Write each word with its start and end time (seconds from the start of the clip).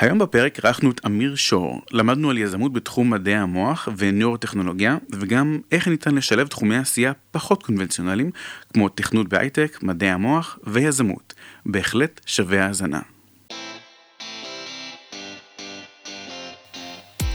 היום 0.00 0.18
בפרק 0.18 0.58
אירחנו 0.58 0.90
את 0.90 1.00
אמיר 1.06 1.34
שור, 1.34 1.82
למדנו 1.90 2.30
על 2.30 2.38
יזמות 2.38 2.72
בתחום 2.72 3.10
מדעי 3.10 3.34
המוח 3.34 3.88
ונאורוטכנולוגיה, 3.96 4.96
וגם 5.12 5.58
איך 5.72 5.88
ניתן 5.88 6.14
לשלב 6.14 6.46
תחומי 6.46 6.76
עשייה 6.76 7.12
פחות 7.30 7.62
קונבנציונליים, 7.62 8.30
כמו 8.72 8.88
תכנות 8.88 9.28
בהייטק, 9.28 9.78
מדעי 9.82 10.10
המוח 10.10 10.58
ויזמות. 10.64 11.34
בהחלט 11.66 12.20
שווה 12.26 12.66
האזנה. 12.66 13.00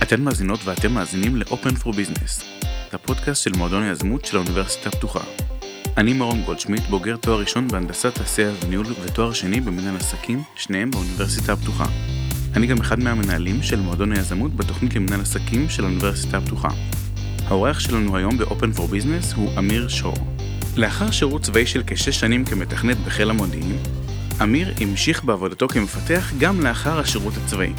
אתן 0.04 0.22
מאזינות 0.22 0.60
ואתם 0.66 0.92
מאזינים 0.94 1.36
ל-Open 1.36 1.84
for 1.84 1.88
Business, 1.88 2.66
הפודקאסט 2.94 3.44
של 3.44 3.52
מועדון 3.58 3.84
היזמות 3.84 4.26
של 4.26 4.38
האוניברסיטה 4.38 4.90
הפתוחה. 4.90 5.24
אני 5.98 6.14
מרום 6.14 6.42
גולדשמיט, 6.42 6.84
בוגר 6.90 7.16
תואר 7.18 7.40
ראשון 7.40 7.68
בהנדסת 7.68 8.16
תעשייה 8.16 8.52
וניהול 8.66 8.86
ותואר 9.04 9.34
שני 9.34 9.62
במנהל 9.62 9.96
עסקים, 9.96 10.42
שניהם 10.56 10.92
באוניברסיטה 10.92 11.54
הפתוחה. 11.54 11.86
אני 12.56 12.68
גם 12.68 12.82
אחד 12.82 13.00
מהמנהלים 13.00 13.64
של 13.64 13.80
מועדון 13.80 14.12
היזמות 14.12 14.56
בתוכנית 14.56 14.96
למנהל 14.96 15.22
עסקים 15.22 15.70
של 15.70 15.84
האוניברסיטה 15.84 16.38
הפתוחה. 16.38 16.68
האורח 17.48 17.80
שלנו 17.80 18.18
היום 18.18 18.38
ב-Open 18.38 18.78
for 18.78 18.82
Business 18.82 19.36
הוא 19.36 19.50
אמיר 19.58 19.88
שור. 19.88 20.16
לאחר 20.78 21.12
שירות 21.12 21.42
צבאי 21.42 21.66
של 21.66 21.84
כשש 21.88 22.20
שנים 22.20 22.46
כמתכנת 22.46 22.98
בחיל 22.98 23.30
המודיעין, 23.30 23.78
אמיר 24.44 24.74
המשיך 24.82 25.24
בעבודתו 25.24 25.68
כמפתח 25.68 26.32
גם 26.40 26.62
לאחר 26.62 27.00
השירות 27.00 27.34
הצבאי. 27.38 27.74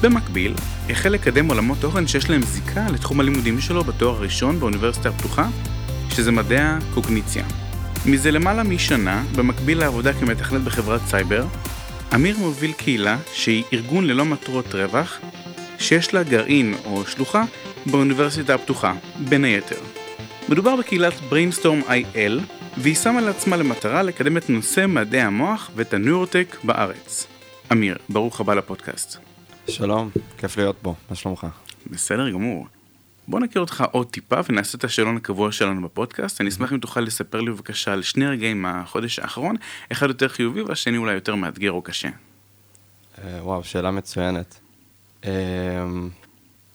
במקביל, 0.00 0.54
החל 0.90 1.08
לקדם 1.08 1.48
עולמות 1.48 1.78
תוכן 1.80 2.06
שיש 2.06 2.30
להם 2.30 2.42
זיקה 2.42 2.86
לתחום 2.88 3.20
הלימודים 3.20 3.60
שלו 3.60 3.84
בתואר 3.84 4.16
הראשון 4.16 4.60
באוניברסיטה 4.60 5.08
הפתוחה, 5.08 5.48
שזה 6.10 6.32
מדעי 6.32 6.58
הקוגניציה. 6.60 7.44
מזה 8.06 8.30
למעלה 8.30 8.62
משנה, 8.62 9.24
במקביל 9.36 9.78
לעבודה 9.78 10.12
כמתכנת 10.12 10.62
בחברת 10.62 11.00
סייבר, 11.06 11.46
אמיר 12.14 12.38
מוביל 12.38 12.72
קהילה 12.72 13.18
שהיא 13.32 13.64
ארגון 13.72 14.06
ללא 14.06 14.24
מטרות 14.24 14.74
רווח, 14.74 15.20
שיש 15.78 16.14
לה 16.14 16.22
גרעין 16.22 16.74
או 16.84 17.06
שלוחה 17.06 17.44
באוניברסיטה 17.86 18.54
הפתוחה, 18.54 18.94
בין 19.28 19.44
היתר. 19.44 19.76
מדובר 20.48 20.76
בקהילת 20.76 21.14
Brainstorm 21.28 21.80
IL, 21.82 22.40
והיא 22.76 22.94
שמה 22.94 23.20
לעצמה 23.20 23.56
למטרה 23.56 24.02
לקדם 24.02 24.36
את 24.36 24.50
נושא 24.50 24.86
מדעי 24.86 25.20
המוח 25.20 25.70
ואת 25.74 25.94
ה 25.94 26.00
neurotech 26.00 26.56
בארץ. 26.64 27.26
אמיר, 27.72 27.96
ברוך 28.08 28.40
הבא 28.40 28.54
לפודקאסט. 28.54 29.18
שלום, 29.68 30.10
כיף 30.38 30.56
להיות 30.56 30.76
פה, 30.82 30.94
מה 31.10 31.16
שלומך? 31.16 31.46
בסדר 31.86 32.30
גמור. 32.30 32.66
בוא 33.28 33.40
נכיר 33.40 33.60
אותך 33.60 33.84
עוד 33.92 34.06
טיפה 34.06 34.40
ונעשה 34.48 34.78
את 34.78 34.84
השאלון 34.84 35.16
הקבוע 35.16 35.52
שלנו 35.52 35.82
בפודקאסט. 35.82 36.40
אני 36.40 36.48
אשמח 36.48 36.72
אם 36.72 36.78
תוכל 36.78 37.00
לספר 37.00 37.40
לי 37.40 37.50
בבקשה 37.50 37.92
על 37.92 38.02
שני 38.02 38.26
רגעים 38.26 38.62
מהחודש 38.62 39.18
האחרון, 39.18 39.56
אחד 39.92 40.08
יותר 40.08 40.28
חיובי 40.28 40.62
והשני 40.62 40.96
אולי 40.96 41.14
יותר 41.14 41.34
מאתגר 41.34 41.72
או 41.72 41.82
קשה. 41.82 42.08
אה, 43.18 43.38
וואו, 43.42 43.64
שאלה 43.64 43.90
מצוינת. 43.90 44.60
אה, 45.24 45.30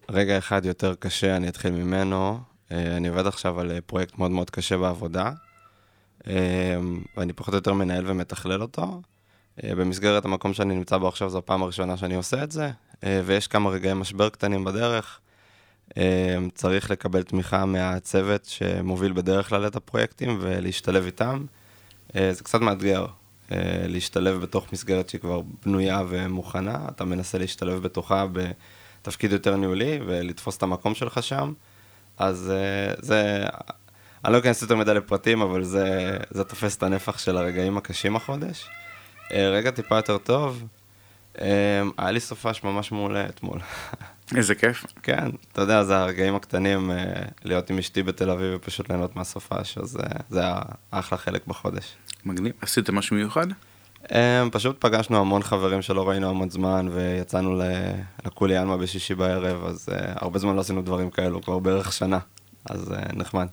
רגע 0.09 0.37
אחד 0.37 0.65
יותר 0.65 0.93
קשה, 0.99 1.35
אני 1.35 1.47
אתחיל 1.47 1.71
ממנו. 1.71 2.39
אה, 2.71 2.97
אני 2.97 3.07
עובד 3.07 3.27
עכשיו 3.27 3.59
על 3.59 3.79
פרויקט 3.85 4.17
מאוד 4.17 4.31
מאוד 4.31 4.49
קשה 4.49 4.77
בעבודה, 4.77 5.31
ואני 7.17 7.33
פחות 7.35 7.53
או 7.53 7.57
יותר 7.57 7.73
מנהל 7.73 8.03
ומתכלל 8.07 8.61
אותו. 8.61 9.01
במסגרת 9.63 10.25
המקום 10.25 10.53
שאני 10.53 10.75
נמצא 10.75 10.97
בו 10.97 11.07
עכשיו 11.07 11.29
זו 11.29 11.37
הפעם 11.37 11.63
הראשונה 11.63 11.97
שאני 11.97 12.15
עושה 12.15 12.43
את 12.43 12.51
זה, 12.51 12.71
ויש 13.25 13.47
כמה 13.47 13.69
רגעי 13.69 13.93
משבר 13.93 14.29
קטנים 14.29 14.63
בדרך. 14.63 15.19
אמ, 15.97 16.49
צריך 16.53 16.91
לקבל 16.91 17.23
תמיכה 17.23 17.65
מהצוות 17.65 18.45
שמוביל 18.45 19.13
בדרך 19.13 19.49
כלל 19.49 19.67
את 19.67 19.75
הפרויקטים 19.75 20.37
ולהשתלב 20.41 21.05
איתם. 21.05 21.45
אה, 22.15 22.33
זה 22.33 22.43
קצת 22.43 22.61
מאתגר 22.61 23.05
אה, 23.51 23.57
להשתלב 23.87 24.41
בתוך 24.41 24.73
מסגרת 24.73 25.09
שהיא 25.09 25.21
כבר 25.21 25.41
בנויה 25.65 26.01
ומוכנה, 26.09 26.77
אתה 26.89 27.05
מנסה 27.05 27.37
להשתלב 27.37 27.83
בתוכה 27.83 28.25
בתפקיד 28.31 29.31
יותר 29.31 29.55
ניהולי 29.55 29.99
ולתפוס 30.05 30.57
את 30.57 30.63
המקום 30.63 30.95
שלך 30.95 31.23
שם. 31.23 31.53
אז 32.17 32.51
אה, 32.55 32.93
זה, 32.99 33.45
אני 34.25 34.33
לא 34.33 34.39
אכנס 34.39 34.61
יותר 34.61 34.75
מדי 34.75 34.93
לפרטים, 34.93 35.41
אבל 35.41 35.63
זה, 35.63 36.17
זה 36.29 36.43
תופס 36.43 36.77
את 36.77 36.83
הנפח 36.83 37.17
של 37.17 37.37
הרגעים 37.37 37.77
הקשים 37.77 38.15
החודש. 38.15 38.67
רגע 39.31 39.71
טיפה 39.71 39.95
יותר 39.95 40.17
טוב, 40.17 40.63
היה 41.97 42.11
לי 42.11 42.19
סופש 42.19 42.63
ממש 42.63 42.91
מעולה 42.91 43.25
אתמול. 43.25 43.59
איזה 44.35 44.55
כיף. 44.55 44.85
כן, 45.03 45.29
אתה 45.51 45.61
יודע, 45.61 45.83
זה 45.83 45.97
הרגעים 45.97 46.35
הקטנים, 46.35 46.91
אה, 46.91 47.03
להיות 47.43 47.69
עם 47.69 47.77
אשתי 47.77 48.03
בתל 48.03 48.29
אביב 48.29 48.53
ופשוט 48.55 48.89
ליהנות 48.89 49.15
מהסופש, 49.15 49.77
אז 49.77 49.97
אה, 49.97 50.03
זה 50.29 50.39
היה 50.39 50.61
אחלה 50.91 51.17
חלק 51.17 51.47
בחודש. 51.47 51.95
מגניב. 52.25 52.51
עשיתם 52.61 52.95
משהו 52.95 53.15
מיוחד? 53.15 53.47
אה, 54.11 54.43
פשוט 54.51 54.75
פגשנו 54.79 55.17
המון 55.17 55.43
חברים 55.43 55.81
שלא 55.81 56.09
ראינו 56.09 56.29
המון 56.29 56.49
זמן, 56.49 56.87
ויצאנו 56.91 57.61
לקולי 58.25 58.57
עלמה 58.57 58.77
בשישי 58.77 59.15
בערב, 59.15 59.65
אז 59.65 59.89
הרבה 60.15 60.39
זמן 60.39 60.55
לא 60.55 60.61
עשינו 60.61 60.81
דברים 60.81 61.09
כאלו, 61.09 61.41
כבר 61.41 61.59
בערך 61.59 61.93
שנה, 61.93 62.19
אז 62.65 62.93
נחמד. 63.13 63.47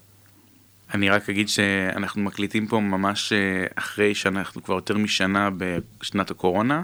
אני 0.95 1.11
רק 1.11 1.31
אגיד 1.31 1.49
שאנחנו 1.49 2.23
מקליטים 2.23 2.67
פה 2.67 2.81
ממש 2.81 3.33
אחרי 3.75 4.15
שאנחנו 4.15 4.63
כבר 4.63 4.75
יותר 4.75 4.99
משנה 4.99 5.51
בשנת 5.57 6.31
הקורונה. 6.31 6.83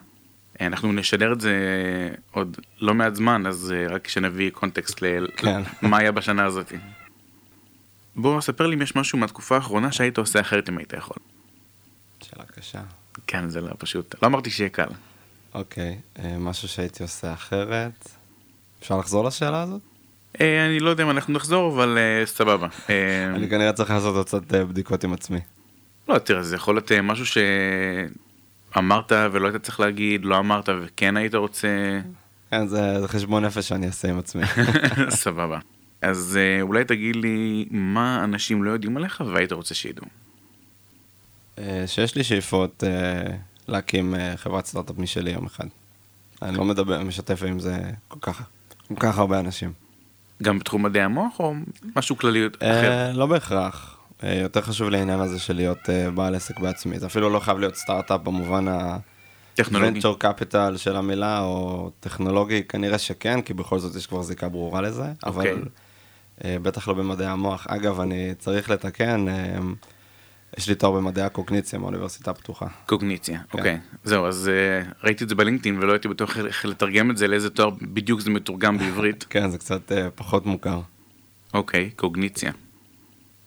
אנחנו 0.61 0.93
נשדר 0.93 1.33
את 1.33 1.41
זה 1.41 1.55
עוד 2.31 2.56
לא 2.81 2.94
מעט 2.94 3.15
זמן, 3.15 3.47
אז 3.47 3.75
אה, 3.77 3.94
רק 3.94 4.09
שנביא 4.09 4.50
קונטקסט 4.50 5.00
למה 5.03 5.27
כן. 5.37 5.94
היה 6.00 6.12
בשנה 6.12 6.44
הזאת. 6.44 6.72
בוא, 8.17 8.41
ספר 8.41 8.67
לי 8.67 8.77
אם 8.77 8.83
יש 8.83 8.97
משהו 8.97 9.19
מהתקופה 9.19 9.55
האחרונה 9.55 9.93
שהיית 9.93 10.19
עושה 10.19 10.41
אחרת 10.41 10.69
אם 10.69 10.78
היית 10.78 10.93
יכול. 10.93 11.17
שאלה 12.22 12.44
קשה. 12.44 12.81
כן, 13.27 13.49
זה 13.49 13.61
לא 13.61 13.71
פשוט. 13.78 14.15
לא 14.22 14.28
אמרתי 14.28 14.50
שיהיה 14.50 14.69
קל. 14.69 14.89
אוקיי, 15.55 15.99
אה, 16.19 16.39
משהו 16.39 16.69
שהייתי 16.69 17.03
עושה 17.03 17.33
אחרת. 17.33 18.09
אפשר 18.81 18.99
לחזור 18.99 19.25
לשאלה 19.25 19.62
הזאת? 19.62 19.81
אה, 20.41 20.67
אני 20.67 20.81
לא 20.81 20.91
יודע 20.91 21.05
אם 21.05 21.11
אנחנו 21.11 21.34
נחזור, 21.34 21.75
אבל 21.75 21.99
סבבה. 22.25 22.69
אני 23.34 23.49
כנראה 23.49 23.73
צריך 23.73 23.91
לעשות 23.91 24.17
עוד 24.17 24.27
קצת 24.27 24.43
בדיקות 24.43 25.05
עם 25.05 25.12
עצמי. 25.12 25.41
לא, 26.09 26.19
תראה, 26.19 26.43
זה 26.43 26.56
יכול 26.56 26.75
להיות 26.75 26.93
משהו 26.93 27.27
ש... 27.27 27.38
אמרת 28.78 29.12
ולא 29.32 29.48
היית 29.48 29.62
צריך 29.62 29.81
להגיד, 29.81 30.25
לא 30.25 30.38
אמרת 30.38 30.69
וכן 30.82 31.16
היית 31.16 31.34
רוצה... 31.34 32.00
כן, 32.50 32.66
זה, 32.66 33.00
זה 33.00 33.09
חשבון 33.09 33.44
נפש 33.44 33.69
שאני 33.69 33.87
אעשה 33.87 34.10
עם 34.10 34.19
עצמי. 34.19 34.42
סבבה. 35.09 35.59
אז 36.03 36.38
אה, 36.41 36.62
אולי 36.62 36.84
תגיד 36.84 37.16
לי 37.16 37.66
מה 37.70 38.25
אנשים 38.25 38.64
לא 38.64 38.70
יודעים 38.70 38.97
עליך 38.97 39.25
והיית 39.32 39.53
רוצה 39.53 39.75
שידעו. 39.75 40.06
אה, 41.59 41.84
שיש 41.87 42.14
לי 42.16 42.25
שאיפות 42.25 42.84
אה, 42.87 43.37
להקים 43.69 44.14
חברת 44.37 44.66
סטארט-אפ 44.66 44.98
משלי 44.98 45.31
יום 45.31 45.47
אחד. 45.47 45.66
אני 46.43 46.56
לא 46.56 46.64
מדבר, 46.64 47.03
משתף 47.03 47.43
עם 47.47 47.60
זה 47.60 47.78
כל 48.08 48.19
כך, 48.20 48.43
כל 48.88 48.94
כך 48.98 49.19
הרבה 49.19 49.41
אנשים. 49.41 49.72
גם 50.43 50.58
בתחום 50.58 50.82
מדעי 50.82 51.03
המוח 51.03 51.41
או 51.41 51.54
משהו 51.97 52.16
כללי 52.16 52.47
אחר? 52.60 53.12
לא 53.14 53.26
בהכרח. 53.26 53.96
אה, 54.25 54.34
יותר 54.34 54.60
חשוב 54.60 54.88
לי 54.88 54.99
העניין 54.99 55.21
הזה 55.21 55.38
של 55.38 55.56
להיות 55.56 55.91
אה, 55.91 56.10
בעל 56.10 56.34
עסק 56.34 56.59
בעצמי. 56.59 56.99
זה 56.99 57.06
אפילו 57.06 57.31
לא 57.31 57.41
חייב 57.41 57.59
להיות 57.59 57.75
סטארט-אפ 57.75 58.21
במובן 58.21 58.69
ה... 58.69 58.97
טכנולוגי. 59.54 60.00
venture 60.00 60.25
capital 60.25 60.77
של 60.77 60.97
המילה, 60.97 61.41
או 61.41 61.91
טכנולוגי, 62.00 62.62
כנראה 62.62 62.99
שכן, 62.99 63.43
כי 63.43 63.55
בכל 63.55 63.78
זאת 63.78 63.97
יש 63.97 64.06
כבר 64.06 64.22
זיקה 64.22 64.49
ברורה 64.49 64.81
לזה, 64.81 65.03
okay. 65.03 65.26
אבל 65.26 65.62
uh, 66.38 66.43
בטח 66.62 66.88
לא 66.88 66.94
במדעי 66.94 67.26
המוח. 67.26 67.66
אגב, 67.66 68.00
אני 68.00 68.34
צריך 68.38 68.71
לתקן, 68.71 69.26
יש 70.59 70.69
לי 70.69 70.75
תואר 70.75 70.93
במדעי 70.93 71.25
הקוגניציה 71.25 71.78
מאוניברסיטה 71.78 72.31
הפתוחה. 72.31 72.66
קוגניציה, 72.87 73.38
כן. 73.38 73.59
אוקיי. 73.59 73.75
Okay. 73.75 73.97
זהו, 74.05 74.26
אז 74.26 74.50
uh, 74.50 74.94
ראיתי 75.05 75.25
את 75.25 75.28
זה 75.28 75.34
בלינקדאין 75.34 75.78
ולא 75.78 75.93
הייתי 75.93 76.09
בטוח 76.09 76.38
איך 76.38 76.65
לתרגם 76.65 77.10
את 77.10 77.16
זה, 77.16 77.28
לאיזה 77.28 77.50
תואר 77.50 77.71
בדיוק 77.82 78.21
זה 78.21 78.31
מתורגם 78.31 78.78
בעברית. 78.78 79.25
כן, 79.31 79.50
זה 79.50 79.59
קצת 79.59 79.93
uh, 79.93 79.94
פחות 80.15 80.47
מוכר. 80.47 80.81
אוקיי, 81.55 81.91
okay, 81.93 81.99
קוגניציה. 81.99 82.53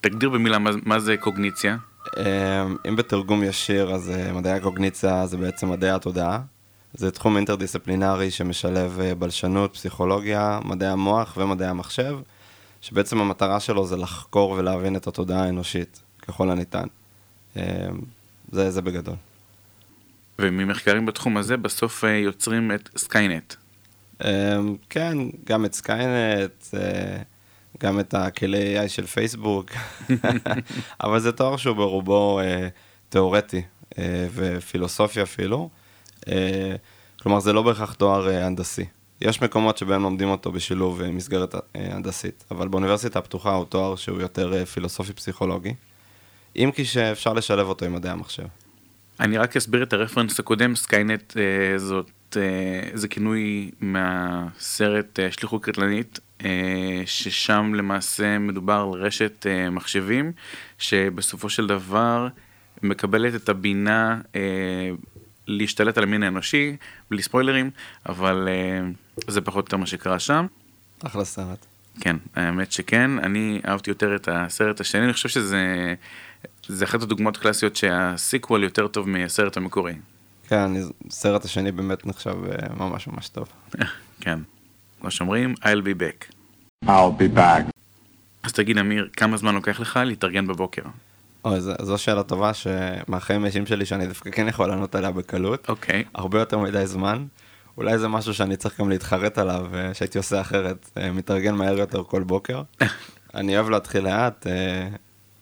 תגדיר 0.01 0.29
במילה 0.29 0.59
מה, 0.59 0.69
מה 0.83 0.99
זה 0.99 1.17
קוגניציה. 1.17 1.77
אמ, 2.17 2.75
אם 2.87 2.95
בתרגום 2.95 3.43
ישיר, 3.43 3.91
אז 3.93 4.09
אה, 4.09 4.33
מדעי 4.33 4.53
הקוגניציה 4.53 5.25
זה 5.25 5.37
בעצם 5.37 5.69
מדעי 5.69 5.91
התודעה. 5.91 6.41
זה 6.93 7.11
תחום 7.11 7.37
אינטרדיסציפלינרי 7.37 8.31
שמשלב 8.31 8.99
אה, 8.99 9.15
בלשנות, 9.15 9.73
פסיכולוגיה, 9.73 10.59
מדעי 10.65 10.89
המוח 10.89 11.37
ומדעי 11.37 11.67
המחשב, 11.67 12.17
שבעצם 12.81 13.21
המטרה 13.21 13.59
שלו 13.59 13.85
זה 13.85 13.97
לחקור 13.97 14.51
ולהבין 14.51 14.95
את 14.95 15.07
התודעה 15.07 15.43
האנושית, 15.43 16.01
ככל 16.27 16.49
הניתן. 16.49 16.87
אמ, 17.55 17.61
זה, 18.51 18.71
זה 18.71 18.81
בגדול. 18.81 19.15
וממחקרים 20.39 21.05
בתחום 21.05 21.37
הזה 21.37 21.57
בסוף 21.57 22.03
אה, 22.03 22.09
יוצרים 22.09 22.71
את 22.71 22.89
Skynet. 22.97 23.53
אמ, 24.23 24.27
כן, 24.89 25.17
גם 25.45 25.65
את 25.65 25.73
Skynet. 25.73 26.67
גם 27.79 27.99
את 27.99 28.13
הכלי 28.13 28.79
AI 28.79 28.87
של 28.87 29.05
פייסבוק, 29.05 29.71
אבל 31.03 31.19
זה 31.19 31.31
תואר 31.31 31.57
שהוא 31.57 31.75
ברובו 31.75 32.39
אה, 32.39 32.67
תיאורטי 33.09 33.61
אה, 33.97 34.27
ופילוסופי 34.33 35.21
אפילו. 35.21 35.69
אה, 36.27 36.75
כלומר, 37.21 37.39
זה 37.39 37.53
לא 37.53 37.61
בהכרח 37.61 37.93
תואר 37.93 38.29
אה, 38.29 38.45
הנדסי. 38.45 38.85
יש 39.21 39.41
מקומות 39.41 39.77
שבהם 39.77 40.01
לומדים 40.01 40.29
אותו 40.29 40.51
בשילוב 40.51 41.01
אה, 41.01 41.11
מסגרת 41.11 41.55
אה, 41.55 41.59
הנדסית, 41.75 42.43
אבל 42.51 42.67
באוניברסיטה 42.67 43.19
הפתוחה 43.19 43.53
הוא 43.53 43.65
תואר 43.65 43.95
שהוא 43.95 44.21
יותר 44.21 44.53
אה, 44.53 44.65
פילוסופי-פסיכולוגי, 44.65 45.73
אם 46.55 46.71
כי 46.75 46.85
שאפשר 46.85 47.33
לשלב 47.33 47.67
אותו 47.67 47.85
עם 47.85 47.93
מדעי 47.93 48.11
המחשב. 48.11 48.45
אני 49.19 49.37
רק 49.37 49.57
אסביר 49.57 49.83
את 49.83 49.93
הרפרנס 49.93 50.39
הקודם, 50.39 50.75
Skynet 50.75 51.37
אה, 51.37 51.77
זאת 51.77 52.09
אה, 52.37 52.89
זה 52.93 53.07
כינוי 53.07 53.71
מהסרט 53.79 55.19
אה, 55.19 55.31
שליחות 55.31 55.63
קטלנית, 55.63 56.19
אה, 56.45 57.01
ששם 57.05 57.71
למעשה 57.75 58.39
מדובר 58.39 58.87
על 58.93 59.01
רשת 59.01 59.45
מחשבים, 59.71 60.31
שבסופו 60.77 61.49
של 61.49 61.67
דבר 61.67 62.27
מקבלת 62.83 63.35
את 63.35 63.49
הבינה 63.49 64.21
להשתלט 65.47 65.97
על 65.97 66.03
המין 66.03 66.23
האנושי, 66.23 66.75
בלי 67.11 67.21
ספוילרים, 67.21 67.69
אבל 68.09 68.47
זה 69.27 69.41
פחות 69.41 69.63
או 69.63 69.67
יותר 69.67 69.77
מה 69.77 69.85
שקרה 69.85 70.19
שם. 70.19 70.45
אחלה 71.03 71.25
סרט. 71.25 71.65
כן, 71.99 72.15
האמת 72.35 72.71
שכן, 72.71 73.19
אני 73.19 73.61
אהבתי 73.67 73.91
יותר 73.91 74.15
את 74.15 74.29
הסרט 74.31 74.81
השני, 74.81 75.05
אני 75.05 75.13
חושב 75.13 75.29
שזה 75.29 75.95
זה 76.67 76.85
אחת 76.85 77.01
הדוגמאות 77.01 77.37
הקלאסיות 77.37 77.75
שהסיקוול 77.75 78.63
יותר 78.63 78.87
טוב 78.87 79.09
מהסרט 79.09 79.57
המקורי. 79.57 79.93
כן, 80.49 80.59
אני, 80.59 80.79
הסרט 81.07 81.45
השני 81.45 81.71
באמת 81.71 82.05
נחשב 82.05 82.35
אה, 82.51 82.73
ממש 82.75 83.07
ממש 83.07 83.29
טוב. 83.29 83.47
כן, 84.21 84.39
כמו 85.01 85.11
שאומרים, 85.11 85.53
I'll 85.53 85.83
be 85.85 86.01
back. 86.01 86.33
I'll 86.85 87.21
be 87.21 87.37
back. 87.37 87.63
אז 88.43 88.53
תגיד, 88.53 88.77
אמיר, 88.77 89.09
כמה 89.17 89.37
זמן 89.37 89.55
לוקח 89.55 89.79
לך 89.79 89.99
להתארגן 90.05 90.47
בבוקר? 90.47 90.81
אוי, 91.45 91.61
זו, 91.61 91.73
זו 91.81 91.97
שאלה 91.97 92.23
טובה 92.23 92.51
שמהחיים 92.53 93.43
האישיים 93.43 93.65
שלי 93.65 93.85
שאני 93.85 94.07
דווקא 94.07 94.31
כן 94.31 94.47
יכול 94.47 94.67
לענות 94.69 94.95
עליה 94.95 95.11
בקלות. 95.11 95.69
אוקיי, 95.69 96.03
הרבה 96.13 96.39
יותר 96.39 96.57
מדי 96.57 96.87
זמן. 96.87 97.25
אולי 97.77 97.97
זה 97.97 98.07
משהו 98.07 98.33
שאני 98.33 98.57
צריך 98.57 98.79
גם 98.79 98.89
להתחרט 98.89 99.37
עליו, 99.37 99.67
אה, 99.73 99.93
שהייתי 99.93 100.17
עושה 100.17 100.41
אחרת, 100.41 100.89
אה, 100.97 101.11
מתארגן 101.11 101.55
מהר 101.55 101.77
יותר 101.77 102.03
כל 102.03 102.23
בוקר. 102.23 102.61
אני 103.35 103.55
אוהב 103.55 103.69
להתחיל 103.69 104.03
לאט, 104.03 104.47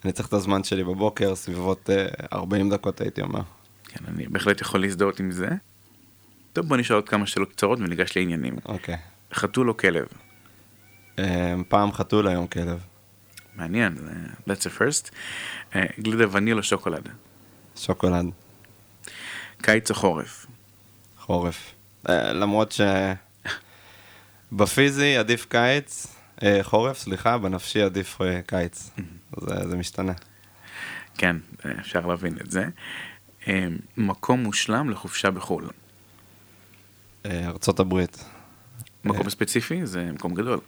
אני 0.05 0.11
צריך 0.11 0.27
את 0.27 0.33
הזמן 0.33 0.63
שלי 0.63 0.83
בבוקר, 0.83 1.35
סביבות 1.35 1.89
אה, 1.89 2.05
40 2.33 2.69
דקות 2.69 3.01
הייתי 3.01 3.21
אומר. 3.21 3.41
כן, 3.87 4.05
אני 4.07 4.27
בהחלט 4.27 4.61
יכול 4.61 4.81
להזדהות 4.81 5.19
עם 5.19 5.31
זה. 5.31 5.49
טוב, 6.53 6.67
בוא 6.67 6.77
נשאל 6.77 6.95
עוד 6.95 7.09
כמה 7.09 7.27
שאלות 7.27 7.51
קצרות 7.51 7.79
וניגש 7.79 8.17
לעניינים. 8.17 8.55
אוקיי. 8.65 8.97
חתול 9.33 9.69
או 9.69 9.77
כלב? 9.77 10.07
אה, 11.19 11.53
פעם 11.67 11.91
חתול, 11.91 12.27
היום 12.27 12.47
כלב. 12.47 12.79
מעניין, 13.55 13.97
that's 14.49 14.63
a 14.63 14.79
first. 14.79 15.11
אה, 15.75 15.85
גלידה 15.99 16.25
וניל 16.31 16.57
או 16.57 16.63
שוקולד? 16.63 17.09
שוקולד, 17.75 18.25
קיץ 19.61 19.89
או 19.89 19.95
חורף? 19.95 20.45
חורף. 21.17 21.73
אה, 22.09 22.33
למרות 22.33 22.71
ש... 22.71 22.81
בפיזי 24.51 25.17
עדיף 25.17 25.45
קיץ, 25.49 26.07
אה, 26.43 26.59
חורף, 26.63 26.97
סליחה, 26.97 27.37
בנפשי 27.37 27.81
עדיף 27.81 28.21
אה, 28.21 28.41
קיץ. 28.41 28.91
זה, 29.41 29.69
זה 29.69 29.77
משתנה. 29.77 30.13
כן, 31.17 31.35
אפשר 31.79 32.07
להבין 32.07 32.37
את 32.41 32.51
זה. 32.51 32.65
אה, 33.47 33.67
מקום 33.97 34.43
מושלם 34.43 34.89
לחופשה 34.89 35.31
בחו"ל. 35.31 35.67
אה, 37.25 37.47
ארצות 37.47 37.79
הברית. 37.79 38.25
מקום 39.05 39.29
ספציפי 39.29 39.85
זה 39.85 40.11
מקום 40.13 40.33
גדול. 40.33 40.59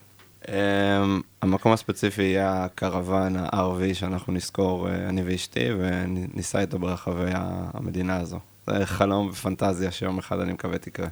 המקום 1.42 1.72
הספציפי 1.72 2.22
יהיה 2.24 2.64
הקרוון 2.64 3.36
ה-RV 3.36 3.94
שאנחנו 3.94 4.34
נזכור, 4.34 4.90
אה, 4.90 5.10
אני 5.10 5.22
ואשתי, 5.26 5.66
וניסע 5.80 6.60
איתו 6.60 6.80
ברחבי 6.80 7.32
המדינה 7.34 8.18
הזו. 8.18 8.40
זה 8.68 8.86
חלום 8.86 9.28
ופנטזיה 9.28 9.92
שיום 9.92 10.18
אחד 10.18 10.40
אני 10.40 10.54
מקווה 10.54 10.78
תקרה. 10.78 11.08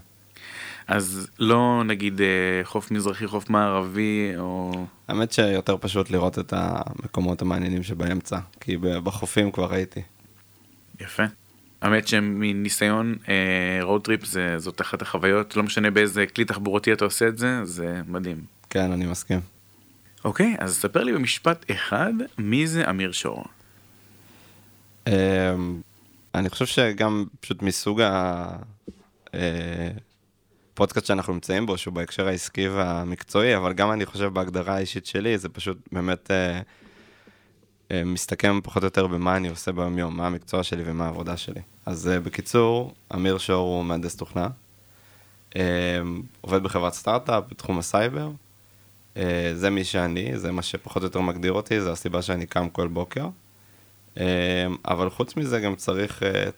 אז 0.87 1.29
לא 1.39 1.83
נגיד 1.85 2.21
אה, 2.21 2.27
חוף 2.63 2.91
מזרחי, 2.91 3.27
חוף 3.27 3.49
מערבי, 3.49 4.31
או... 4.37 4.71
האמת 5.07 5.31
שיותר 5.31 5.77
פשוט 5.77 6.09
לראות 6.09 6.39
את 6.39 6.53
המקומות 6.57 7.41
המעניינים 7.41 7.83
שבאמצע, 7.83 8.39
כי 8.59 8.77
בחופים 8.77 9.51
כבר 9.51 9.73
הייתי. 9.73 10.01
יפה. 10.99 11.23
האמת 11.81 12.07
שמניסיון 12.07 13.15
road 13.81 14.03
trip 14.03 14.25
זה, 14.25 14.59
זאת 14.59 14.81
אחת 14.81 15.01
החוויות, 15.01 15.55
לא 15.55 15.63
משנה 15.63 15.91
באיזה 15.91 16.25
כלי 16.25 16.45
תחבורה 16.45 16.93
אתה 16.93 17.05
עושה 17.05 17.27
את 17.27 17.37
זה, 17.37 17.65
זה 17.65 18.01
מדהים. 18.07 18.37
כן, 18.69 18.91
אני 18.91 19.05
מסכים. 19.05 19.39
אוקיי, 20.25 20.55
אז 20.59 20.75
ספר 20.75 21.03
לי 21.03 21.13
במשפט 21.13 21.71
אחד, 21.71 22.13
מי 22.37 22.67
זה 22.67 22.89
אמיר 22.89 23.11
שור? 23.11 23.45
Um, 25.05 25.11
אני 26.35 26.49
חושב 26.49 26.65
שגם 26.65 27.25
פשוט 27.39 27.61
מסוג 27.61 28.01
הפודקאסט 30.73 31.05
שאנחנו 31.05 31.33
נמצאים 31.33 31.65
בו, 31.65 31.77
שהוא 31.77 31.93
בהקשר 31.93 32.27
העסקי 32.27 32.67
והמקצועי, 32.67 33.57
אבל 33.57 33.73
גם 33.73 33.91
אני 33.91 34.05
חושב 34.05 34.25
בהגדרה 34.25 34.75
האישית 34.75 35.05
שלי, 35.05 35.37
זה 35.37 35.49
פשוט 35.49 35.77
באמת 35.91 36.31
uh, 36.31 36.31
מסתכם 37.93 38.59
פחות 38.63 38.83
או 38.83 38.87
יותר 38.87 39.07
במה 39.07 39.37
אני 39.37 39.47
עושה 39.47 39.71
ביום-יום, 39.71 40.17
מה 40.17 40.27
המקצוע 40.27 40.63
שלי 40.63 40.83
ומה 40.85 41.05
העבודה 41.05 41.37
שלי. 41.37 41.61
אז 41.85 42.09
uh, 42.13 42.25
בקיצור, 42.25 42.93
אמיר 43.15 43.37
שור 43.37 43.75
הוא 43.75 43.85
מהנדס 43.85 44.15
תוכנה, 44.15 44.47
uh, 45.49 45.57
עובד 46.41 46.63
בחברת 46.63 46.93
סטארט-אפ 46.93 47.43
בתחום 47.49 47.79
הסייבר. 47.79 48.29
זה 49.53 49.69
מי 49.69 49.83
שאני, 49.83 50.37
זה 50.37 50.51
מה 50.51 50.61
שפחות 50.61 51.01
או 51.01 51.07
יותר 51.07 51.21
מגדיר 51.21 51.51
אותי, 51.51 51.81
זה 51.81 51.91
הסיבה 51.91 52.21
שאני 52.21 52.45
קם 52.45 52.69
כל 52.69 52.87
בוקר. 52.87 53.27
אבל 54.85 55.09
חוץ 55.09 55.37
מזה 55.37 55.59
גם 55.59 55.75
צריך 55.75 56.23
אה, 56.23 56.49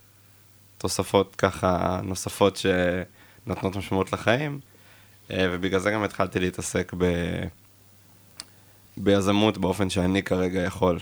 תוספות 0.78 1.36
ככה 1.36 2.00
נוספות 2.04 2.58
שנותנות 2.58 3.76
משמעות 3.76 4.14
לחיים, 4.14 4.60
אה, 5.32 5.48
ובגלל 5.52 5.80
זה 5.80 5.92
גם 5.92 6.04
התחלתי 6.04 6.40
להתעסק 6.40 6.94
ב... 6.98 7.06
ביזמות 8.98 9.58
באופן 9.58 9.90
שאני 9.90 10.24
כרגע 10.24 10.60
יכול 10.60 11.00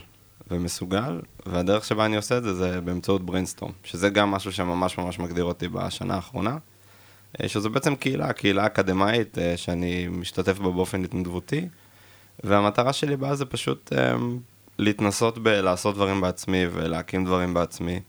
ומסוגל, 0.51 1.21
והדרך 1.45 1.85
שבה 1.85 2.05
אני 2.05 2.15
עושה 2.15 2.37
את 2.37 2.43
זה 2.43 2.53
זה 2.53 2.81
באמצעות 2.81 3.25
Brainstorm, 3.25 3.71
שזה 3.83 4.09
גם 4.09 4.31
משהו 4.31 4.51
שממש 4.51 4.97
ממש 4.97 5.19
מגדיר 5.19 5.43
אותי 5.43 5.67
בשנה 5.67 6.15
האחרונה, 6.15 6.57
אה, 7.41 7.49
שזו 7.49 7.69
בעצם 7.69 7.95
קהילה, 7.95 8.33
קהילה 8.33 8.65
אקדמאית 8.65 9.37
אה, 9.37 9.57
שאני 9.57 10.07
משתתף 10.07 10.59
בה 10.59 10.71
באופן 10.71 11.03
התנדבותי, 11.03 11.67
והמטרה 12.43 12.93
שלי 12.93 13.17
בה 13.17 13.35
זה 13.35 13.45
פשוט 13.45 13.93
um, 13.93 14.21
להתנסות 14.79 15.37
בלעשות 15.37 15.95
דברים 15.95 16.21
בעצמי 16.21 16.65
ולהקים 16.73 17.25
דברים 17.25 17.53
בעצמי. 17.53 17.99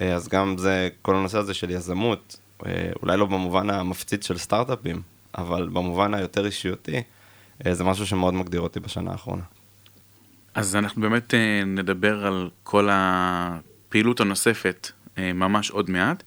אה, 0.00 0.14
אז 0.14 0.28
גם 0.28 0.58
זה, 0.58 0.88
כל 1.02 1.16
הנושא 1.16 1.38
הזה 1.38 1.54
של 1.54 1.70
יזמות, 1.70 2.40
אולי 3.02 3.16
לא 3.16 3.26
במובן 3.26 3.70
המפציץ 3.70 4.26
של 4.26 4.38
סטארט-אפים, 4.38 5.02
אבל 5.38 5.68
במובן 5.68 6.14
היותר 6.14 6.46
אישיותי, 6.46 7.02
זה 7.70 7.84
משהו 7.84 8.06
שמאוד 8.06 8.34
מגדיר 8.34 8.60
אותי 8.60 8.80
בשנה 8.80 9.12
האחרונה. 9.12 9.42
אז 10.56 10.76
אנחנו 10.76 11.02
באמת 11.02 11.34
אה, 11.34 11.64
נדבר 11.66 12.26
על 12.26 12.50
כל 12.62 12.88
הפעילות 12.92 14.20
הנוספת 14.20 14.90
אה, 15.18 15.32
ממש 15.32 15.70
עוד 15.70 15.90
מעט. 15.90 16.22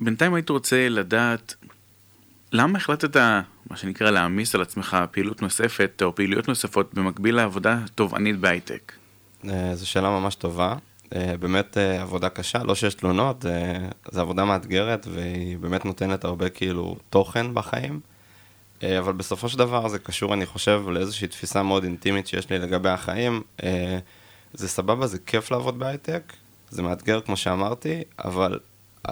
בינתיים 0.00 0.34
הייתי 0.34 0.52
רוצה 0.52 0.88
לדעת 0.88 1.54
למה 2.52 2.78
החלטת, 2.78 3.16
מה 3.70 3.76
שנקרא, 3.76 4.10
להעמיס 4.10 4.54
על 4.54 4.62
עצמך 4.62 4.96
פעילות 5.10 5.42
נוספת 5.42 6.02
או 6.04 6.14
פעילויות 6.14 6.48
נוספות 6.48 6.94
במקביל 6.94 7.34
לעבודה 7.34 7.78
תובענית 7.94 8.38
בהייטק? 8.38 8.92
אה, 9.48 9.74
זו 9.74 9.88
שאלה 9.88 10.10
ממש 10.10 10.34
טובה. 10.34 10.74
באמת 11.40 11.76
עבודה 11.76 12.28
קשה, 12.28 12.62
לא 12.64 12.74
שיש 12.74 12.94
תלונות, 12.94 13.44
זו 14.10 14.20
עבודה 14.20 14.44
מאתגרת 14.44 15.06
והיא 15.10 15.58
באמת 15.58 15.84
נותנת 15.84 16.24
הרבה 16.24 16.48
כאילו 16.48 16.96
תוכן 17.10 17.54
בחיים. 17.54 18.00
אה, 18.82 18.98
אבל 18.98 19.12
בסופו 19.12 19.48
של 19.48 19.58
דבר 19.58 19.88
זה 19.88 19.98
קשור, 19.98 20.34
אני 20.34 20.46
חושב, 20.46 20.82
לאיזושהי 20.88 21.28
תפיסה 21.28 21.62
מאוד 21.62 21.84
אינטימית 21.84 22.26
שיש 22.26 22.50
לי 22.50 22.58
לגבי 22.58 22.88
החיים. 22.88 23.42
אה, 23.62 23.98
זה 24.54 24.68
סבבה, 24.68 25.06
זה 25.06 25.18
כיף 25.18 25.50
לעבוד 25.50 25.78
בהייטק, 25.78 26.32
זה 26.70 26.82
מאתגר 26.82 27.20
כמו 27.20 27.36
שאמרתי, 27.36 28.02
אבל 28.24 28.58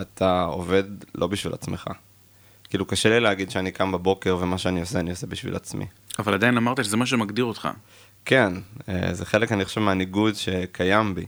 אתה 0.00 0.42
עובד 0.42 0.84
לא 1.14 1.26
בשביל 1.26 1.52
עצמך. 1.52 1.86
כאילו 2.70 2.86
קשה 2.86 3.08
לי 3.08 3.20
להגיד 3.20 3.50
שאני 3.50 3.72
קם 3.72 3.92
בבוקר 3.92 4.36
ומה 4.40 4.58
שאני 4.58 4.80
עושה, 4.80 5.00
אני 5.00 5.10
עושה 5.10 5.26
בשביל 5.26 5.56
עצמי. 5.56 5.86
אבל 6.18 6.34
עדיין 6.34 6.56
אמרת 6.56 6.84
שזה 6.84 6.96
מה 6.96 7.06
שמגדיר 7.06 7.44
אותך. 7.44 7.68
כן, 8.24 8.52
אה, 8.88 9.14
זה 9.14 9.26
חלק, 9.26 9.52
אני 9.52 9.64
חושב, 9.64 9.80
מהניגוד 9.80 10.34
שקיים 10.34 11.14
בי, 11.14 11.26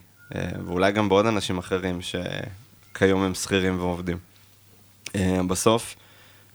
ואולי 0.67 0.93
גם 0.93 1.09
בעוד 1.09 1.27
אנשים 1.27 1.59
אחרים 1.59 1.99
שכיום 2.03 3.23
הם 3.23 3.35
שכירים 3.35 3.79
ועובדים. 3.79 4.19
בסוף, 5.47 5.97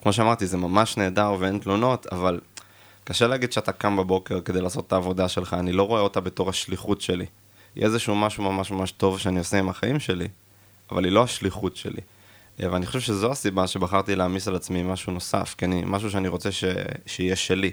כמו 0.04 0.14
שאמרתי, 0.14 0.48
זה 0.48 0.58
ממש 0.58 0.98
נהדר 0.98 1.36
ואין 1.40 1.60
תלונות, 1.60 2.08
אבל 2.12 2.40
קשה 3.04 3.28
להגיד 3.28 3.52
שאתה 3.52 3.72
קם 3.72 3.98
בבוקר 3.98 4.42
כדי 4.42 4.62
לעשות 4.62 4.88
את 4.88 4.94
העבודה 4.94 5.28
שלך, 5.28 5.54
אני 5.54 5.72
לא 5.72 5.84
רואה 5.84 6.02
אותה 6.02 6.20
בתור 6.20 6.50
השליחות 6.50 7.02
שלי. 7.02 7.26
היא 7.76 7.86
איזשהו 7.86 8.16
משהו 8.16 8.44
ממש 8.44 8.72
ממש 8.72 8.92
טוב 8.92 9.20
שאני 9.20 9.40
עושה 9.40 9.60
עם 9.60 9.70
החיים 9.70 10.00
שלי, 10.00 10.28
אבל 10.92 11.06
היא 11.06 11.12
לא 11.12 11.24
השליחות 11.24 11.76
שלי. 11.76 12.02
אה, 12.64 12.72
ואני 12.72 12.86
חושב 12.86 13.00
שזו 13.00 13.32
הסיבה 13.32 13.68
שבחרתי 13.68 14.16
להעמיס 14.16 14.48
על 14.48 14.56
עצמי 14.56 14.84
משהו 14.84 15.14
נוסף, 15.14 15.56
כי 15.58 15.66
אני, 15.66 15.84
משהו 15.86 16.12
שאני 16.12 16.28
רוצה 16.28 16.52
ש, 16.52 16.64
שיהיה 17.06 17.36
שלי. 17.36 17.72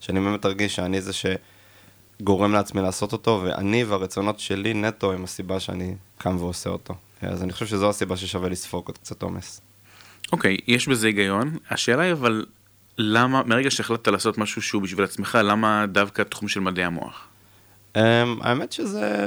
שאני 0.00 0.20
באמת 0.20 0.46
ארגיש 0.46 0.76
שאני 0.76 1.00
זה 1.00 1.12
שגורם 1.12 2.52
לעצמי 2.52 2.82
לעשות 2.82 3.12
אותו, 3.12 3.40
ואני 3.44 3.84
והרצונות 3.84 4.40
שלי 4.40 4.74
נטו 4.74 5.12
הם 5.12 5.24
הסיבה 5.24 5.60
שאני 5.60 5.94
קם 6.18 6.36
ועושה 6.38 6.70
אותו. 6.70 6.94
אז 7.22 7.42
אני 7.42 7.52
חושב 7.52 7.66
שזו 7.66 7.90
הסיבה 7.90 8.16
ששווה 8.16 8.48
לספוג 8.48 8.84
עוד 8.86 8.98
קצת 8.98 9.22
עומס. 9.22 9.60
אוקיי, 10.32 10.56
יש 10.66 10.88
בזה 10.88 11.06
היגיון. 11.06 11.56
השאלה 11.70 12.02
היא 12.02 12.12
אבל, 12.12 12.44
למה, 12.98 13.42
מרגע 13.42 13.70
שהחלטת 13.70 14.08
לעשות 14.08 14.38
משהו 14.38 14.62
שהוא 14.62 14.82
בשביל 14.82 15.04
עצמך, 15.04 15.38
למה 15.42 15.86
דווקא 15.86 16.22
תחום 16.22 16.48
של 16.48 16.60
מדעי 16.60 16.84
המוח? 16.84 17.28
Um, 17.94 17.98
האמת 18.40 18.72
שזה 18.72 19.26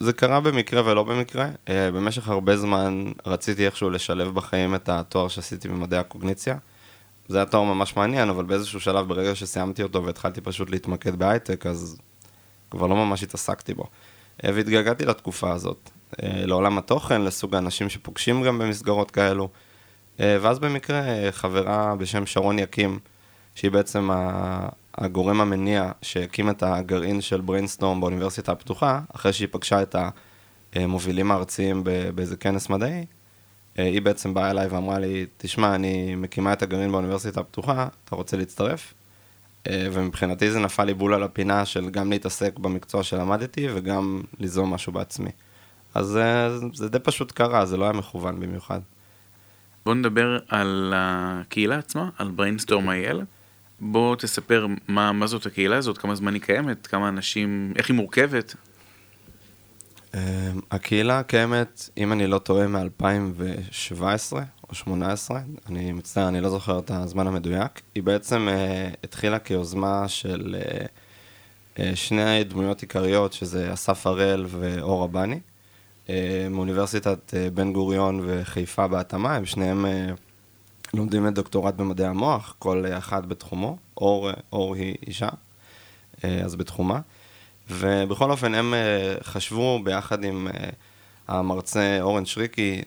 זה 0.00 0.12
קרה 0.12 0.40
במקרה 0.40 0.82
ולא 0.86 1.02
במקרה. 1.02 1.48
Uh, 1.66 1.70
במשך 1.94 2.28
הרבה 2.28 2.56
זמן 2.56 3.12
רציתי 3.26 3.66
איכשהו 3.66 3.90
לשלב 3.90 4.34
בחיים 4.34 4.74
את 4.74 4.88
התואר 4.88 5.28
שעשיתי 5.28 5.68
במדעי 5.68 5.98
הקוגניציה. 5.98 6.56
זה 7.28 7.38
היה 7.38 7.46
תואר 7.46 7.62
ממש 7.62 7.96
מעניין, 7.96 8.28
אבל 8.28 8.44
באיזשהו 8.44 8.80
שלב, 8.80 9.08
ברגע 9.08 9.34
שסיימתי 9.34 9.82
אותו 9.82 10.04
והתחלתי 10.04 10.40
פשוט 10.40 10.70
להתמקד 10.70 11.16
בהייטק, 11.16 11.66
אז 11.66 11.98
כבר 12.70 12.86
לא 12.86 12.96
ממש 12.96 13.22
התעסקתי 13.22 13.74
בו. 13.74 13.82
Uh, 13.82 14.46
והתגעגעתי 14.54 15.06
לתקופה 15.06 15.52
הזאת, 15.52 15.90
uh, 16.12 16.16
לעולם 16.22 16.78
התוכן, 16.78 17.22
לסוג 17.22 17.54
האנשים 17.54 17.88
שפוגשים 17.88 18.42
גם 18.42 18.58
במסגרות 18.58 19.10
כאלו. 19.10 19.48
Uh, 20.16 20.20
ואז 20.40 20.58
במקרה 20.58 21.02
חברה 21.30 21.96
בשם 21.96 22.26
שרון 22.26 22.58
יקים, 22.58 22.98
שהיא 23.54 23.70
בעצם 23.70 24.10
הגורם 24.94 25.40
המניע 25.40 25.92
שהקים 26.02 26.50
את 26.50 26.62
הגרעין 26.62 27.20
של 27.20 27.40
Brainstorm 27.40 28.00
באוניברסיטה 28.00 28.52
הפתוחה, 28.52 29.00
אחרי 29.14 29.32
שהיא 29.32 29.48
פגשה 29.50 29.82
את 29.82 29.96
המובילים 30.74 31.30
הארציים 31.30 31.84
באיזה 32.14 32.36
כנס 32.36 32.68
מדעי, 32.68 33.06
היא 33.74 34.02
בעצם 34.02 34.34
באה 34.34 34.50
אליי 34.50 34.66
ואמרה 34.66 34.98
לי, 34.98 35.26
תשמע, 35.36 35.74
אני 35.74 36.14
מקימה 36.14 36.52
את 36.52 36.62
הגרעין 36.62 36.92
באוניברסיטה 36.92 37.40
הפתוחה, 37.40 37.88
אתה 38.04 38.16
רוצה 38.16 38.36
להצטרף? 38.36 38.94
ומבחינתי 39.68 40.50
זה 40.50 40.60
נפל 40.60 40.84
לי 40.84 40.94
בול 40.94 41.14
על 41.14 41.22
הפינה 41.22 41.64
של 41.64 41.90
גם 41.90 42.10
להתעסק 42.10 42.58
במקצוע 42.58 43.02
שלמדתי 43.02 43.68
וגם 43.74 44.22
ליזום 44.38 44.74
משהו 44.74 44.92
בעצמי. 44.92 45.30
אז 45.94 46.18
זה 46.74 46.88
די 46.88 46.98
פשוט 46.98 47.32
קרה, 47.32 47.66
זה 47.66 47.76
לא 47.76 47.84
היה 47.84 47.92
מכוון 47.92 48.40
במיוחד. 48.40 48.80
בוא 49.86 49.94
נדבר 49.94 50.38
על 50.48 50.92
הקהילה 50.96 51.78
עצמה, 51.78 52.08
על 52.18 52.30
Brainstorm 52.30 52.88
IL. 52.88 53.16
בוא 53.80 54.16
תספר 54.16 54.66
מה, 54.88 55.12
מה 55.12 55.26
זאת 55.26 55.46
הקהילה 55.46 55.76
הזאת, 55.76 55.98
כמה 55.98 56.14
זמן 56.14 56.34
היא 56.34 56.42
קיימת, 56.42 56.86
כמה 56.86 57.08
אנשים, 57.08 57.72
איך 57.76 57.88
היא 57.88 57.96
מורכבת. 57.96 58.54
Um, 60.12 60.16
הקהילה 60.70 61.22
קיימת, 61.22 61.90
אם 61.98 62.12
אני 62.12 62.26
לא 62.26 62.38
טועה, 62.38 62.66
מ-2017 62.68 64.02
או 64.02 64.38
2018, 64.70 65.40
אני 65.68 65.92
מצטער, 65.92 66.28
אני 66.28 66.40
לא 66.40 66.50
זוכר 66.50 66.78
את 66.78 66.90
הזמן 66.90 67.26
המדויק. 67.26 67.80
היא 67.94 68.02
בעצם 68.02 68.48
uh, 68.48 68.96
התחילה 69.04 69.38
כיוזמה 69.38 70.08
של 70.08 70.56
uh, 70.58 71.76
uh, 71.76 71.80
שני 71.94 72.44
דמויות 72.44 72.80
עיקריות, 72.80 73.32
שזה 73.32 73.72
אסף 73.72 74.06
הראל 74.06 74.46
ואור 74.48 75.04
רבני, 75.04 75.34
uh, 75.34 75.55
מאוניברסיטת 76.50 77.34
uh, 77.34 77.50
בן 77.54 77.72
גוריון 77.72 78.20
וחיפה 78.26 78.88
בהתאמה, 78.88 79.36
הם 79.36 79.46
שניהם 79.46 79.84
uh, 79.84 79.88
לומדים 80.94 81.28
את 81.28 81.34
דוקטורט 81.34 81.74
במדעי 81.74 82.06
המוח, 82.06 82.54
כל 82.58 82.84
אחד 82.98 83.28
בתחומו, 83.28 83.76
אור, 83.96 84.30
אור 84.52 84.74
היא 84.74 84.94
אישה, 85.06 85.28
אה, 86.24 86.40
אז 86.44 86.56
בתחומה. 86.56 87.00
ובכל 87.70 88.30
אופן 88.30 88.54
הם 88.54 88.74
אה, 88.74 89.14
חשבו 89.22 89.80
ביחד 89.84 90.24
עם 90.24 90.48
אה, 90.48 90.68
המרצה 91.28 91.98
אורן 92.00 92.26
שריקי, 92.26 92.82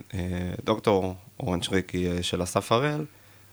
דוקטור 0.63 1.15
אורן 1.39 1.61
שריקי 1.61 2.23
של 2.23 2.43
אסף 2.43 2.71
הראל, 2.71 3.05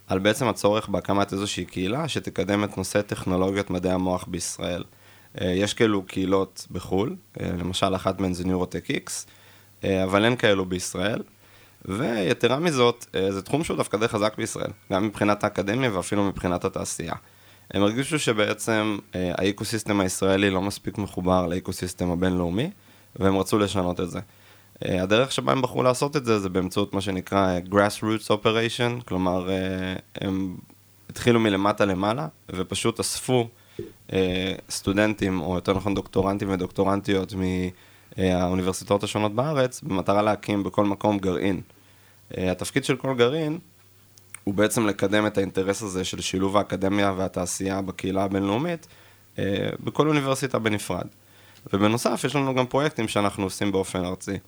על 0.06 0.18
בעצם 0.18 0.48
הצורך 0.48 0.88
בהקמת 0.88 1.32
איזושהי 1.32 1.64
קהילה 1.64 2.08
שתקדם 2.08 2.64
את 2.64 2.78
נושא 2.78 3.02
טכנולוגיות 3.02 3.70
מדעי 3.70 3.92
המוח 3.92 4.24
בישראל. 4.28 4.84
יש 5.40 5.74
כאלו 5.74 6.02
קהילות 6.02 6.66
בחו"ל, 6.70 7.16
למשל 7.40 7.94
אחת 7.94 8.20
מהן 8.20 8.34
זה 8.34 8.44
ניורוטק 8.44 8.90
איקס, 8.90 9.26
אבל 9.84 10.24
אין 10.24 10.36
כאלו 10.36 10.64
בישראל. 10.64 11.22
ויתרה 11.88 12.58
מזאת, 12.58 13.06
אה, 13.14 13.32
זה 13.32 13.42
תחום 13.42 13.64
שהוא 13.64 13.76
דווקא 13.76 13.98
די 13.98 14.08
חזק 14.08 14.34
בישראל, 14.38 14.70
גם 14.92 15.06
מבחינת 15.06 15.44
האקדמיה 15.44 15.96
ואפילו 15.96 16.24
מבחינת 16.24 16.64
התעשייה. 16.64 17.14
הם 17.70 17.82
הרגישו 17.82 18.18
שבעצם 18.18 18.98
אה, 19.14 19.32
האקוסיסטם 19.38 20.00
הישראלי 20.00 20.50
לא 20.50 20.62
מספיק 20.62 20.98
מחובר 20.98 21.46
לאקוסיסטם 21.46 22.10
הבינלאומי, 22.10 22.70
והם 23.16 23.36
רצו 23.36 23.58
לשנות 23.58 24.00
את 24.00 24.10
זה. 24.10 24.20
אה, 24.84 25.02
הדרך 25.02 25.32
שבה 25.32 25.52
הם 25.52 25.62
בחרו 25.62 25.82
לעשות 25.82 26.16
את 26.16 26.24
זה, 26.24 26.38
זה 26.38 26.48
באמצעות 26.48 26.94
מה 26.94 27.00
שנקרא 27.00 27.58
grassroots 27.70 28.28
operation, 28.30 29.04
כלומר, 29.04 29.48
הם 30.20 30.56
התחילו 31.10 31.40
מלמטה 31.40 31.84
למעלה, 31.84 32.28
ופשוט 32.52 33.00
אספו 33.00 33.48
סטודנטים, 34.70 35.40
או 35.40 35.54
יותר 35.54 35.72
נכון 35.72 35.94
דוקטורנטים 35.94 36.50
ודוקטורנטיות 36.50 37.34
מהאוניברסיטאות 38.18 39.02
השונות 39.02 39.34
בארץ, 39.34 39.80
במטרה 39.82 40.22
להקים 40.22 40.62
בכל 40.62 40.84
מקום 40.84 41.18
גרעין. 41.18 41.60
אה, 42.36 42.50
התפקיד 42.50 42.84
של 42.84 42.96
כל 42.96 43.14
גרעין 43.14 43.58
הוא 44.44 44.54
בעצם 44.54 44.86
לקדם 44.86 45.26
את 45.26 45.38
האינטרס 45.38 45.82
הזה 45.82 46.04
של 46.04 46.20
שילוב 46.20 46.56
האקדמיה 46.56 47.12
והתעשייה 47.16 47.82
בקהילה 47.82 48.24
הבינלאומית 48.24 48.86
אה, 49.38 49.68
בכל 49.80 50.08
אוניברסיטה 50.08 50.58
בנפרד. 50.58 51.06
ובנוסף, 51.72 52.22
יש 52.24 52.36
לנו 52.36 52.54
גם 52.54 52.66
פרויקטים 52.66 53.08
שאנחנו 53.08 53.44
עושים 53.44 53.72
באופן 53.72 54.04
ארצי. 54.04 54.38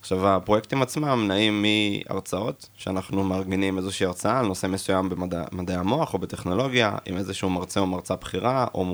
עכשיו, 0.00 0.28
הפרויקטים 0.28 0.82
עצמם 0.82 1.24
נעים 1.28 1.64
מהרצאות, 1.64 2.68
שאנחנו 2.76 3.24
מארגנים 3.24 3.78
איזושהי 3.78 4.06
הרצאה 4.06 4.38
על 4.38 4.46
נושא 4.46 4.66
מסוים 4.66 5.08
במדעי 5.08 5.76
המוח 5.76 6.14
או 6.14 6.18
בטכנולוגיה, 6.18 6.96
עם 7.06 7.16
איזשהו 7.16 7.50
מרצה 7.50 7.80
או 7.80 7.86
מרצה 7.86 8.16
בכירה, 8.16 8.66
או, 8.74 8.84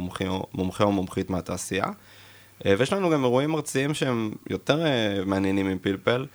מומחה 0.52 0.84
או 0.84 0.92
מומחית 0.92 1.30
מהתעשייה. 1.30 1.86
אה, 2.66 2.74
ויש 2.78 2.92
לנו 2.92 3.10
גם 3.10 3.24
אירועים 3.24 3.54
ארציים 3.54 3.94
שהם 3.94 4.32
יותר 4.50 4.84
מעניינים 5.26 5.66
עם 5.66 5.78
פלפל, 5.78 6.26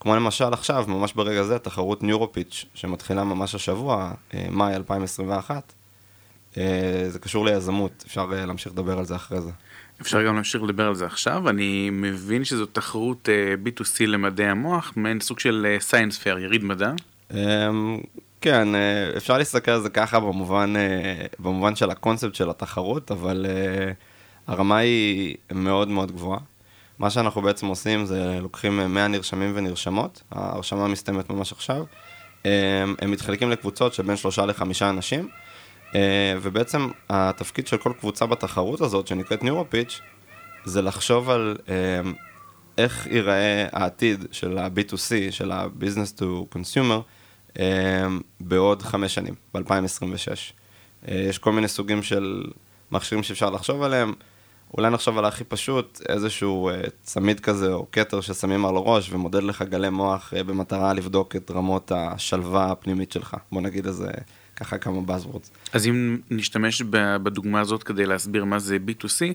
כמו 0.00 0.16
למשל 0.16 0.52
עכשיו, 0.52 0.84
ממש 0.88 1.12
ברגע 1.12 1.42
זה, 1.42 1.58
תחרות 1.58 2.02
ניורופיץ', 2.02 2.64
שמתחילה 2.74 3.24
ממש 3.24 3.54
השבוע, 3.54 4.12
אה, 4.34 4.46
מאי 4.50 4.74
2021. 4.74 5.72
אה, 6.58 7.04
זה 7.08 7.18
קשור 7.18 7.44
ליזמות, 7.44 8.04
אפשר 8.06 8.26
אה, 8.32 8.46
להמשיך 8.46 8.72
לדבר 8.72 8.98
על 8.98 9.04
זה 9.04 9.16
אחרי 9.16 9.40
זה. 9.40 9.50
אפשר 10.00 10.26
גם 10.26 10.34
להמשיך 10.34 10.62
לדבר 10.62 10.86
על 10.86 10.94
זה 10.94 11.06
עכשיו. 11.06 11.48
אני 11.48 11.90
מבין 11.92 12.44
שזו 12.44 12.66
תחרות 12.66 13.28
B2C 13.64 14.06
למדעי 14.06 14.46
המוח, 14.46 14.92
מעין 14.96 15.20
סוג 15.20 15.40
של 15.40 15.76
סייאנס 15.80 16.18
פייר, 16.18 16.38
יריד 16.38 16.64
מדע. 16.64 16.92
כן, 18.40 18.68
אפשר 19.16 19.38
להסתכל 19.38 19.70
על 19.70 19.82
זה 19.82 19.90
ככה 19.90 20.20
במובן, 20.20 20.74
במובן 21.38 21.76
של 21.76 21.90
הקונספט 21.90 22.34
של 22.34 22.50
התחרות, 22.50 23.10
אבל 23.10 23.46
הרמה 24.46 24.76
היא 24.76 25.36
מאוד 25.52 25.88
מאוד 25.88 26.12
גבוהה. 26.12 26.40
מה 26.98 27.10
שאנחנו 27.10 27.42
בעצם 27.42 27.66
עושים 27.66 28.06
זה 28.06 28.38
לוקחים 28.42 28.94
100 28.94 29.08
נרשמים 29.08 29.52
ונרשמות, 29.54 30.22
ההרשמה 30.30 30.88
מסתיימת 30.88 31.30
ממש 31.30 31.52
עכשיו, 31.52 31.84
הם 32.98 33.10
מתחלקים 33.10 33.50
לקבוצות 33.50 33.94
של 33.94 34.02
בין 34.02 34.16
שלושה 34.16 34.46
לחמישה 34.46 34.90
אנשים, 34.90 35.28
ובעצם 36.42 36.88
התפקיד 37.10 37.66
של 37.66 37.76
כל 37.76 37.92
קבוצה 37.98 38.26
בתחרות 38.26 38.80
הזאת, 38.80 39.06
שנקראת 39.06 39.42
ניורופיץ', 39.42 40.00
זה 40.64 40.82
לחשוב 40.82 41.30
על 41.30 41.56
איך 42.78 43.06
ייראה 43.06 43.66
העתיד 43.72 44.24
של 44.32 44.58
ה-B2C, 44.58 45.30
של 45.30 45.52
ה-Business 45.52 46.20
to 46.20 46.56
Consumer, 46.56 47.60
בעוד 48.40 48.82
חמש 48.82 49.14
שנים, 49.14 49.34
ב-2026. 49.54 50.32
יש 51.08 51.38
כל 51.38 51.52
מיני 51.52 51.68
סוגים 51.68 52.02
של 52.02 52.44
מכשירים 52.92 53.22
שאפשר 53.22 53.50
לחשוב 53.50 53.82
עליהם. 53.82 54.14
אולי 54.74 54.90
נחשוב 54.90 55.18
על 55.18 55.24
הכי 55.24 55.44
פשוט, 55.44 56.00
איזשהו 56.08 56.70
uh, 56.70 56.90
צמיד 57.02 57.40
כזה 57.40 57.72
או 57.72 57.86
כתר 57.92 58.20
ששמים 58.20 58.66
על 58.66 58.76
הראש 58.76 59.12
ומודד 59.12 59.42
לך 59.42 59.62
גלי 59.62 59.90
מוח 59.90 60.32
uh, 60.32 60.42
במטרה 60.42 60.94
לבדוק 60.94 61.36
את 61.36 61.50
רמות 61.50 61.92
השלווה 61.94 62.70
הפנימית 62.70 63.12
שלך. 63.12 63.36
בוא 63.52 63.60
נגיד 63.60 63.86
איזה, 63.86 64.10
ככה 64.56 64.78
כמה 64.78 65.00
buzzwords. 65.06 65.48
אז 65.72 65.86
אם 65.86 66.18
נשתמש 66.30 66.82
בדוגמה 67.22 67.60
הזאת 67.60 67.82
כדי 67.82 68.06
להסביר 68.06 68.44
מה 68.44 68.58
זה 68.58 68.78
B2C, 68.86 69.34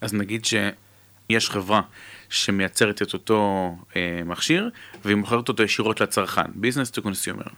אז 0.00 0.14
נגיד 0.14 0.44
שיש 0.44 1.50
חברה 1.50 1.80
שמייצרת 2.28 3.02
את 3.02 3.14
אותו 3.14 3.70
uh, 3.90 3.94
מכשיר, 4.24 4.70
והיא 5.04 5.16
מוכרת 5.16 5.48
אותו 5.48 5.62
ישירות 5.62 6.00
לצרכן, 6.00 6.42
business 6.42 7.00
to 7.00 7.02
consumer. 7.02 7.50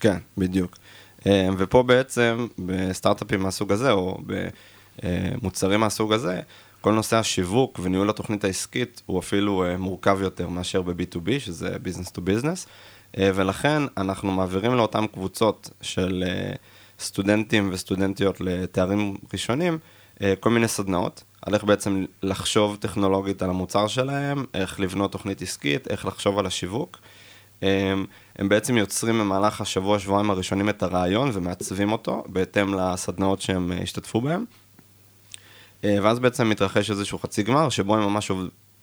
כן, 0.00 0.18
בדיוק. 0.38 0.76
Uh, 1.20 1.26
ופה 1.58 1.82
בעצם, 1.82 2.46
בסטארט-אפים 2.58 3.42
מהסוג 3.42 3.72
הזה, 3.72 3.90
או 3.90 4.18
ב... 4.26 4.48
אה, 5.04 5.28
מוצרים 5.42 5.80
מהסוג 5.80 6.12
הזה, 6.12 6.40
כל 6.80 6.92
נושא 6.92 7.16
השיווק 7.16 7.80
וניהול 7.82 8.10
התוכנית 8.10 8.44
העסקית 8.44 9.02
הוא 9.06 9.18
אפילו 9.18 9.64
אה, 9.64 9.76
מורכב 9.76 10.18
יותר 10.20 10.48
מאשר 10.48 10.82
ב-B2B, 10.82 11.30
שזה 11.38 11.76
business 11.76 12.10
to 12.16 12.18
business, 12.18 12.68
אה, 13.18 13.30
ולכן 13.34 13.82
אנחנו 13.96 14.32
מעבירים 14.32 14.74
לאותן 14.74 15.06
קבוצות 15.06 15.70
של 15.80 16.24
סטודנטים 17.00 17.70
וסטודנטיות 17.72 18.40
לתארים 18.40 19.16
ראשונים, 19.32 19.78
כל 20.40 20.50
מיני 20.50 20.68
סדנאות, 20.68 21.24
על 21.42 21.54
איך 21.54 21.64
בעצם 21.64 22.04
לחשוב 22.22 22.76
טכנולוגית 22.80 23.42
על 23.42 23.50
המוצר 23.50 23.86
שלהם, 23.86 24.44
איך 24.54 24.80
לבנות 24.80 25.12
תוכנית 25.12 25.42
עסקית, 25.42 25.88
איך 25.88 26.06
לחשוב 26.06 26.38
על 26.38 26.46
השיווק. 26.46 26.98
הם 28.38 28.48
בעצם 28.48 28.76
יוצרים 28.76 29.18
במהלך 29.18 29.60
השבוע-שבועיים 29.60 30.30
הראשונים 30.30 30.68
את 30.68 30.82
הרעיון 30.82 31.30
ומעצבים 31.32 31.92
אותו 31.92 32.24
בהתאם 32.26 32.74
לסדנאות 32.74 33.40
שהם 33.40 33.72
השתתפו 33.82 34.20
בהם. 34.20 34.44
אה, 35.86 35.98
ואז 36.02 36.18
בעצם 36.18 36.48
מתרחש 36.48 36.90
איזשהו 36.90 37.18
חצי 37.18 37.42
גמר, 37.42 37.68
שבו 37.68 37.96
הם 37.96 38.02
ממש 38.02 38.30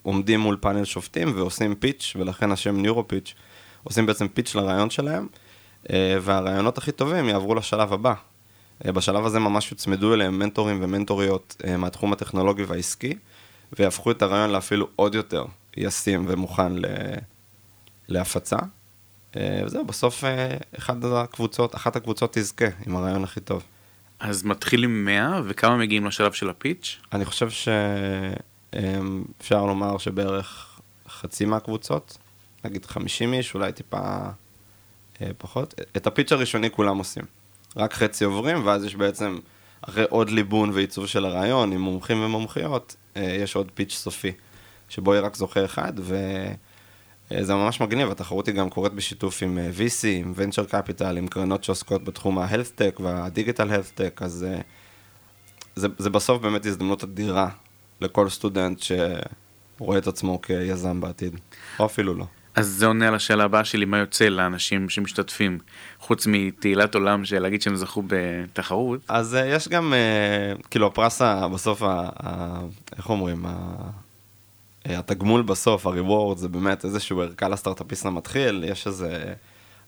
עומדים 0.02 0.40
מול 0.40 0.56
פאנל 0.60 0.84
שופטים 0.84 1.32
ועושים 1.36 1.74
פיץ', 1.74 2.12
ולכן 2.18 2.52
השם 2.52 2.76
ניורו 2.76 3.08
פיץ', 3.08 3.34
עושים 3.82 4.06
בעצם 4.06 4.28
פיץ' 4.28 4.54
לרעיון 4.54 4.90
שלהם, 4.90 5.26
אה, 5.90 6.16
והרעיונות 6.22 6.78
הכי 6.78 6.92
טובים 6.92 7.28
יעברו 7.28 7.54
לשלב 7.54 7.92
הבא. 7.92 8.14
אה, 8.86 8.92
בשלב 8.92 9.26
הזה 9.26 9.38
ממש 9.38 9.70
יוצמדו 9.72 10.14
אליהם 10.14 10.38
מנטורים 10.38 10.78
ומנטוריות 10.82 11.56
מהתחום 11.78 12.12
הטכנולוגי 12.12 12.62
והעסקי, 12.62 13.14
ויהפכו 13.78 14.10
את 14.10 14.22
הרעיון 14.22 14.50
לאפילו 14.50 14.88
עוד 14.96 15.14
יותר 15.14 15.44
ישים 15.76 16.24
ומוכן 16.28 16.72
ל... 16.72 16.84
להפצה. 18.08 18.56
וזהו, 19.36 19.84
בסוף 19.84 20.24
אחת 20.78 20.96
הקבוצות, 21.04 21.74
אחת 21.74 21.96
הקבוצות 21.96 22.32
תזכה 22.32 22.64
עם 22.86 22.96
הרעיון 22.96 23.24
הכי 23.24 23.40
טוב. 23.40 23.62
אז 24.24 24.44
מתחיל 24.44 24.84
עם 24.84 25.04
100, 25.04 25.40
וכמה 25.44 25.76
מגיעים 25.76 26.06
לשלב 26.06 26.32
של 26.32 26.50
הפיץ'? 26.50 26.98
אני 27.12 27.24
חושב 27.24 27.48
שאפשר 28.70 29.66
לומר 29.66 29.98
שבערך 29.98 30.80
חצי 31.08 31.44
מהקבוצות, 31.44 32.18
נגיד 32.64 32.86
50 32.86 33.34
איש, 33.34 33.54
אולי 33.54 33.72
טיפה 33.72 33.98
אה, 35.20 35.30
פחות. 35.38 35.74
את 35.96 36.06
הפיץ' 36.06 36.32
הראשוני 36.32 36.70
כולם 36.70 36.98
עושים. 36.98 37.24
רק 37.76 37.94
חצי 37.94 38.24
עוברים, 38.24 38.66
ואז 38.66 38.84
יש 38.84 38.96
בעצם, 38.96 39.38
אחרי 39.80 40.04
עוד 40.08 40.30
ליבון 40.30 40.70
ועיצוב 40.70 41.06
של 41.06 41.24
הרעיון, 41.24 41.72
עם 41.72 41.80
מומחים 41.80 42.22
ומומחיות, 42.22 42.96
יש 43.16 43.56
עוד 43.56 43.70
פיץ' 43.74 43.92
סופי, 43.94 44.32
שבו 44.88 45.14
יהיה 45.14 45.22
רק 45.22 45.36
זוכה 45.36 45.64
אחד, 45.64 45.92
ו... 45.98 46.16
אה, 47.32 47.44
זה 47.44 47.54
ממש 47.54 47.80
מגניב, 47.80 48.10
התחרות 48.10 48.46
היא 48.46 48.54
גם 48.54 48.70
קורית 48.70 48.92
בשיתוף 48.92 49.42
עם 49.42 49.58
אה, 49.58 49.70
VC, 49.76 50.06
עם 50.06 50.32
Venture 50.36 50.70
Capital, 50.70 51.18
עם 51.18 51.28
קרנות 51.28 51.64
שעוסקות 51.64 52.04
בתחום 52.04 52.38
ה-Health 52.38 52.80
Tech 52.80 53.02
וה-Digital 53.02 53.68
Health 53.70 53.98
Tech, 53.98 54.24
אז 54.24 54.46
אה, 54.48 54.60
זה, 55.76 55.88
זה 55.98 56.10
בסוף 56.10 56.42
באמת 56.42 56.66
הזדמנות 56.66 57.04
אדירה 57.04 57.48
לכל 58.00 58.28
סטודנט 58.28 58.78
שרואה 58.80 59.98
את 59.98 60.06
עצמו 60.06 60.42
כיזם 60.42 61.00
בעתיד, 61.00 61.40
או 61.78 61.86
אפילו 61.86 62.14
לא. 62.14 62.24
אז 62.54 62.66
זה 62.68 62.86
עונה 62.86 63.08
על 63.08 63.14
השאלה 63.14 63.44
הבאה 63.44 63.64
שלי, 63.64 63.84
מה 63.84 63.98
יוצא 63.98 64.24
לאנשים 64.24 64.88
שמשתתפים, 64.88 65.58
חוץ 66.00 66.26
מתהילת 66.26 66.94
עולם 66.94 67.24
של 67.24 67.38
להגיד 67.38 67.62
שהם 67.62 67.76
זכו 67.76 68.02
בתחרות? 68.06 69.00
אז 69.08 69.38
יש 69.44 69.68
גם, 69.68 69.94
כאילו 70.70 70.86
הפרס 70.86 71.22
בסוף, 71.52 71.82
ה, 71.82 72.08
ה, 72.22 72.60
איך 72.96 73.10
אומרים, 73.10 73.46
ה, 73.46 73.74
התגמול 74.84 75.42
בסוף, 75.42 75.86
ה-reward, 75.86 76.36
זה 76.36 76.48
באמת 76.48 76.84
איזשהו 76.84 77.20
ערכה 77.20 77.48
לסטארט-אפיסט 77.48 78.06
המתחיל, 78.06 78.64
יש 78.68 78.86
איזה, 78.86 79.34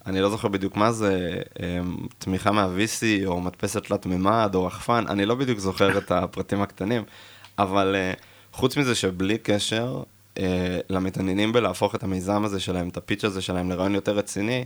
אני 0.06 0.20
לא 0.20 0.30
זוכר 0.30 0.48
בדיוק 0.48 0.76
מה 0.76 0.92
זה, 0.92 1.40
אה, 1.62 1.80
תמיכה 2.18 2.52
מה-VC, 2.52 3.26
או 3.26 3.40
מדפסת 3.40 3.86
תלת 3.86 4.06
מימד, 4.06 4.50
או 4.54 4.64
רחפן, 4.64 5.04
אני 5.08 5.26
לא 5.26 5.34
בדיוק 5.34 5.58
זוכר 5.58 5.98
את 5.98 6.10
הפרטים 6.10 6.62
הקטנים, 6.62 7.02
אבל 7.58 7.96
אה, 7.96 8.12
חוץ 8.52 8.76
מזה 8.76 8.94
שבלי 8.94 9.38
קשר 9.38 10.02
למתעניינים 10.90 11.52
בלהפוך 11.52 11.94
את 11.94 12.02
המיזם 12.02 12.44
הזה 12.44 12.60
שלהם, 12.60 12.88
את 12.88 12.96
הפיץ' 12.96 13.24
הזה 13.24 13.42
שלהם 13.42 13.70
לרעיון 13.70 13.94
יותר 13.94 14.16
רציני, 14.16 14.64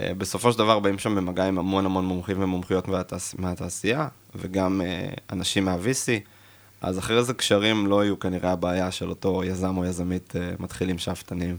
בסופו 0.00 0.52
של 0.52 0.58
דבר 0.58 0.78
באים 0.78 0.98
שם 0.98 1.14
במגע 1.14 1.44
עם 1.44 1.58
המון 1.58 1.86
המון 1.86 2.04
מומחים 2.04 2.42
ומומחיות 2.42 2.88
מהתעשייה, 3.38 4.08
וגם 4.34 4.80
אנשים 5.32 5.64
מה-VC. 5.64 6.33
אז 6.84 6.98
אחרי 6.98 7.24
זה 7.24 7.34
קשרים 7.34 7.86
לא 7.86 8.04
יהיו 8.04 8.18
כנראה 8.18 8.52
הבעיה 8.52 8.90
של 8.90 9.08
אותו 9.08 9.44
יזם 9.44 9.76
או 9.76 9.84
יזמית 9.84 10.32
uh, 10.36 10.62
מתחילים 10.62 10.98
שאפתניים. 10.98 11.56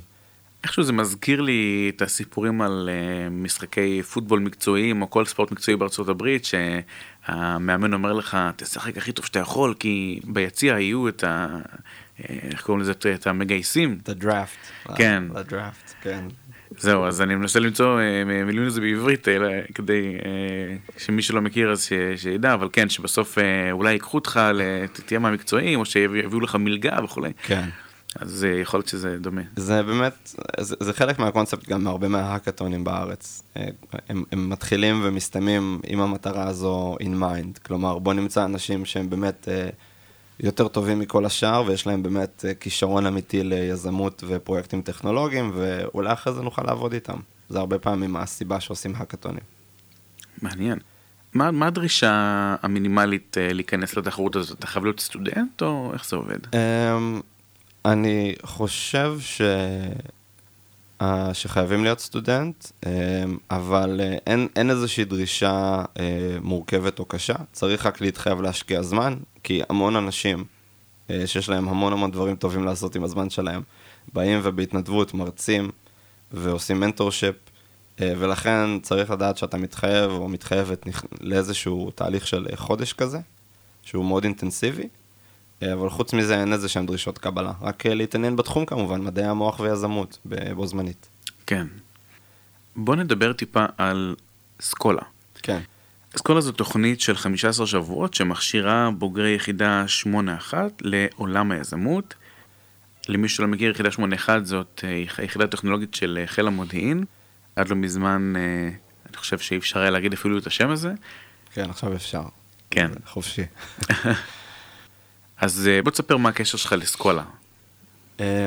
איכשהו 0.63 0.83
זה 0.83 0.93
מזכיר 0.93 1.41
לי 1.41 1.91
את 1.95 2.01
הסיפורים 2.01 2.61
על 2.61 2.89
uh, 2.89 3.29
משחקי 3.29 4.03
פוטבול 4.03 4.39
מקצועיים 4.39 5.01
או 5.01 5.09
כל 5.09 5.25
ספורט 5.25 5.51
מקצועי 5.51 5.77
בארצות 5.77 6.09
הברית 6.09 6.45
שהמאמן 6.45 7.93
אומר 7.93 8.13
לך 8.13 8.37
תשחק 8.55 8.97
הכי 8.97 9.11
טוב 9.11 9.25
שאתה 9.25 9.39
יכול 9.39 9.73
כי 9.79 10.19
ביציע 10.23 10.79
יהיו 10.79 11.07
את 11.07 11.23
ה... 11.23 11.47
אה, 12.19 12.35
איך 12.51 12.61
קוראים 12.61 12.81
לזה? 12.81 12.91
את 13.15 13.27
המגייסים. 13.27 13.99
את 14.03 14.09
הדראפט. 14.09 14.57
כן. 14.95 15.23
הדראפט, 15.35 15.93
כן. 16.01 16.25
זהו, 16.77 17.05
אז 17.05 17.21
אני 17.21 17.35
מנסה 17.35 17.59
למצוא 17.59 17.99
אה, 17.99 18.43
מילים 18.45 18.63
לזה 18.63 18.81
בעברית 18.81 19.27
אה, 19.27 19.61
כדי 19.73 20.15
אה, 20.25 20.75
שמי 20.97 21.21
שלא 21.21 21.41
מכיר 21.41 21.71
אז 21.71 21.89
שידע, 22.15 22.53
אבל 22.53 22.69
כן, 22.73 22.89
שבסוף 22.89 23.37
אולי 23.71 23.93
ייקחו 23.93 24.17
אותך, 24.17 24.39
תהיה 25.05 25.19
מהמקצועיים, 25.19 25.79
או 25.79 25.85
שיביאו 25.85 26.39
לך 26.39 26.55
מלגה 26.55 26.97
וכולי. 27.03 27.31
כן. 27.43 27.69
אז 28.19 28.47
יכול 28.61 28.77
להיות 28.77 28.87
שזה 28.87 29.17
דומה. 29.19 29.41
זה 29.55 29.83
באמת, 29.83 30.35
זה, 30.59 30.75
זה 30.79 30.93
חלק 30.93 31.19
מהקונספט 31.19 31.69
גם 31.69 31.83
מהרבה 31.83 32.07
מההאקתונים 32.07 32.83
בארץ. 32.83 33.43
הם, 34.09 34.23
הם 34.31 34.49
מתחילים 34.49 35.01
ומסתיימים 35.03 35.79
עם 35.87 35.99
המטרה 36.01 36.47
הזו 36.47 36.95
in 37.01 37.21
mind. 37.21 37.59
כלומר, 37.65 37.99
בוא 37.99 38.13
נמצא 38.13 38.45
אנשים 38.45 38.85
שהם 38.85 39.09
באמת... 39.09 39.47
יותר 40.39 40.67
טובים 40.67 40.99
מכל 40.99 41.25
השאר, 41.25 41.63
ויש 41.67 41.87
להם 41.87 42.03
באמת 42.03 42.45
אה, 42.47 42.53
כישרון 42.53 43.05
אמיתי 43.05 43.43
ליזמות 43.43 44.23
ופרויקטים 44.27 44.81
טכנולוגיים, 44.81 45.51
ואולי 45.55 46.13
אחרי 46.13 46.33
זה 46.33 46.41
נוכל 46.41 46.61
לעבוד 46.63 46.93
איתם. 46.93 47.17
זה 47.49 47.59
הרבה 47.59 47.79
פעמים 47.79 48.15
הסיבה 48.15 48.59
שעושים 48.59 48.93
האקתונים. 48.97 49.43
מעניין. 50.41 50.79
מה, 51.33 51.51
מה 51.51 51.67
הדרישה 51.67 52.55
המינימלית 52.61 53.37
אה, 53.37 53.53
להיכנס 53.53 53.97
לתחרות 53.97 54.35
הזאת? 54.35 54.59
אתה 54.59 54.67
חייב 54.67 54.85
להיות 54.85 54.99
סטודנט, 54.99 55.61
או 55.61 55.91
איך 55.93 56.05
זה 56.05 56.15
עובד? 56.15 56.45
Um, 56.45 57.21
אני 57.85 58.35
חושב 58.43 59.17
ש... 59.19 59.41
uh, 61.01 61.05
שחייבים 61.33 61.83
להיות 61.83 61.99
סטודנט, 61.99 62.65
um, 62.65 62.87
אבל 63.51 64.01
אין, 64.27 64.47
אין 64.55 64.69
איזושהי 64.69 65.05
דרישה 65.05 65.83
מורכבת 66.41 66.99
או 66.99 67.05
קשה. 67.05 67.35
צריך 67.51 67.85
רק 67.85 68.01
להתחייב 68.01 68.41
להשקיע 68.41 68.81
זמן, 68.81 69.15
כי 69.45 69.61
המון 69.69 69.95
אנשים 69.95 70.43
אה, 71.09 71.27
שיש 71.27 71.49
להם 71.49 71.69
המון 71.69 71.93
המון 71.93 72.11
דברים 72.11 72.35
טובים 72.35 72.63
לעשות 72.63 72.95
עם 72.95 73.03
הזמן 73.03 73.29
שלהם, 73.29 73.61
באים 74.13 74.39
ובהתנדבות 74.43 75.13
מרצים 75.13 75.71
ועושים 76.31 76.79
מנטורשיפ, 76.79 77.35
אה, 78.01 78.13
ולכן 78.17 78.79
צריך 78.79 79.11
לדעת 79.11 79.37
שאתה 79.37 79.57
מתחייב 79.57 80.11
או 80.11 80.29
מתחייבת 80.29 80.87
לאיזשהו 81.21 81.91
תהליך 81.95 82.27
של 82.27 82.47
חודש 82.55 82.93
כזה, 82.93 83.19
שהוא 83.83 84.05
מאוד 84.05 84.23
אינטנסיבי, 84.23 84.87
אה, 85.63 85.73
אבל 85.73 85.89
חוץ 85.89 86.13
מזה 86.13 86.39
אין 86.39 86.53
איזה 86.53 86.69
שהן 86.69 86.85
דרישות 86.85 87.17
קבלה, 87.17 87.51
רק 87.61 87.85
להתעניין 87.85 88.35
בתחום 88.35 88.65
כמובן, 88.65 89.01
מדעי 89.01 89.25
המוח 89.25 89.59
ויזמות 89.59 90.17
בו 90.55 90.67
זמנית. 90.67 91.07
כן. 91.45 91.67
בוא 92.75 92.95
נדבר 92.95 93.33
טיפה 93.33 93.65
על 93.77 94.15
סקולה. 94.61 95.03
כן. 95.43 95.59
אסכולה 96.15 96.41
זו 96.41 96.51
תוכנית 96.51 97.01
של 97.01 97.15
15 97.15 97.67
שבועות 97.67 98.13
שמכשירה 98.13 98.89
בוגרי 98.97 99.35
יחידה 99.35 99.85
8-1 100.51 100.53
לעולם 100.81 101.51
היזמות. 101.51 102.13
למי 103.07 103.29
שלא 103.29 103.47
מכיר, 103.47 103.71
יחידה 103.71 103.89
8-1 103.89 104.29
זאת 104.43 104.83
אה, 104.83 105.03
היחידה 105.17 105.45
הטכנולוגית 105.45 105.95
של 105.95 106.17
אה, 106.21 106.27
חיל 106.27 106.47
המודיעין. 106.47 107.05
עד 107.55 107.69
לא 107.69 107.75
מזמן, 107.75 108.33
אה, 108.35 108.69
אני 109.09 109.17
חושב 109.17 109.39
שאי 109.39 109.57
אפשר 109.57 109.79
היה 109.79 109.89
להגיד 109.89 110.13
אפילו 110.13 110.37
את 110.37 110.47
השם 110.47 110.69
הזה. 110.69 110.93
כן, 111.53 111.69
עכשיו 111.69 111.95
אפשר. 111.95 112.23
כן. 112.71 112.91
חופשי. 113.05 113.45
אז 115.41 115.69
בוא 115.83 115.91
תספר 115.91 116.17
מה 116.17 116.29
הקשר 116.29 116.57
שלך 116.57 116.73
לאסכולה. 116.73 117.23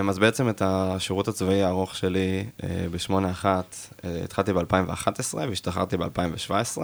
אז 0.09 0.19
בעצם 0.19 0.49
את 0.49 0.63
השירות 0.65 1.29
הצבאי 1.29 1.63
הארוך 1.63 1.97
שלי 1.97 2.45
ב-8-1 2.91 3.47
התחלתי 4.25 4.53
ב-2011 4.53 5.35
והשתחררתי 5.35 5.97
ב-2017. 5.97 6.79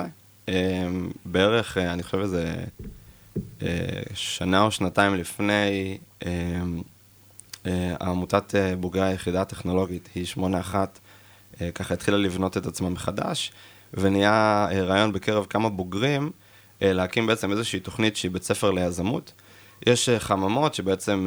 אמ, 0.49 1.11
בערך, 1.25 1.79
אה, 1.79 1.93
אני 1.93 2.03
חושב 2.03 2.19
איזה 2.19 2.55
אה, 3.63 3.69
שנה 4.15 4.63
או 4.63 4.71
שנתיים 4.71 5.15
לפני, 5.15 5.99
אמ, 6.27 6.83
אה, 7.67 7.97
עמותת 8.01 8.55
בוגרי 8.81 9.07
היחידה 9.07 9.41
הטכנולוגית, 9.41 10.09
היא 10.15 10.27
81, 10.27 10.99
ככה 11.75 11.95
התחילה 11.95 12.17
לבנות 12.17 12.57
את 12.57 12.67
עצמה 12.67 12.91
מחדש, 12.91 13.53
ונהיה 13.95 14.69
רעיון 14.73 15.13
בקרב 15.13 15.47
כמה 15.51 15.69
בוגרים 15.69 16.31
להקים 16.81 17.27
בעצם 17.27 17.53
איזושהי 17.53 17.81
תוכנית 17.81 18.17
שהיא 18.17 18.31
בית 18.31 18.43
ספר 18.43 18.71
ליזמות. 18.71 19.33
יש 19.87 20.09
חממות 20.19 20.75
שבעצם 20.75 21.27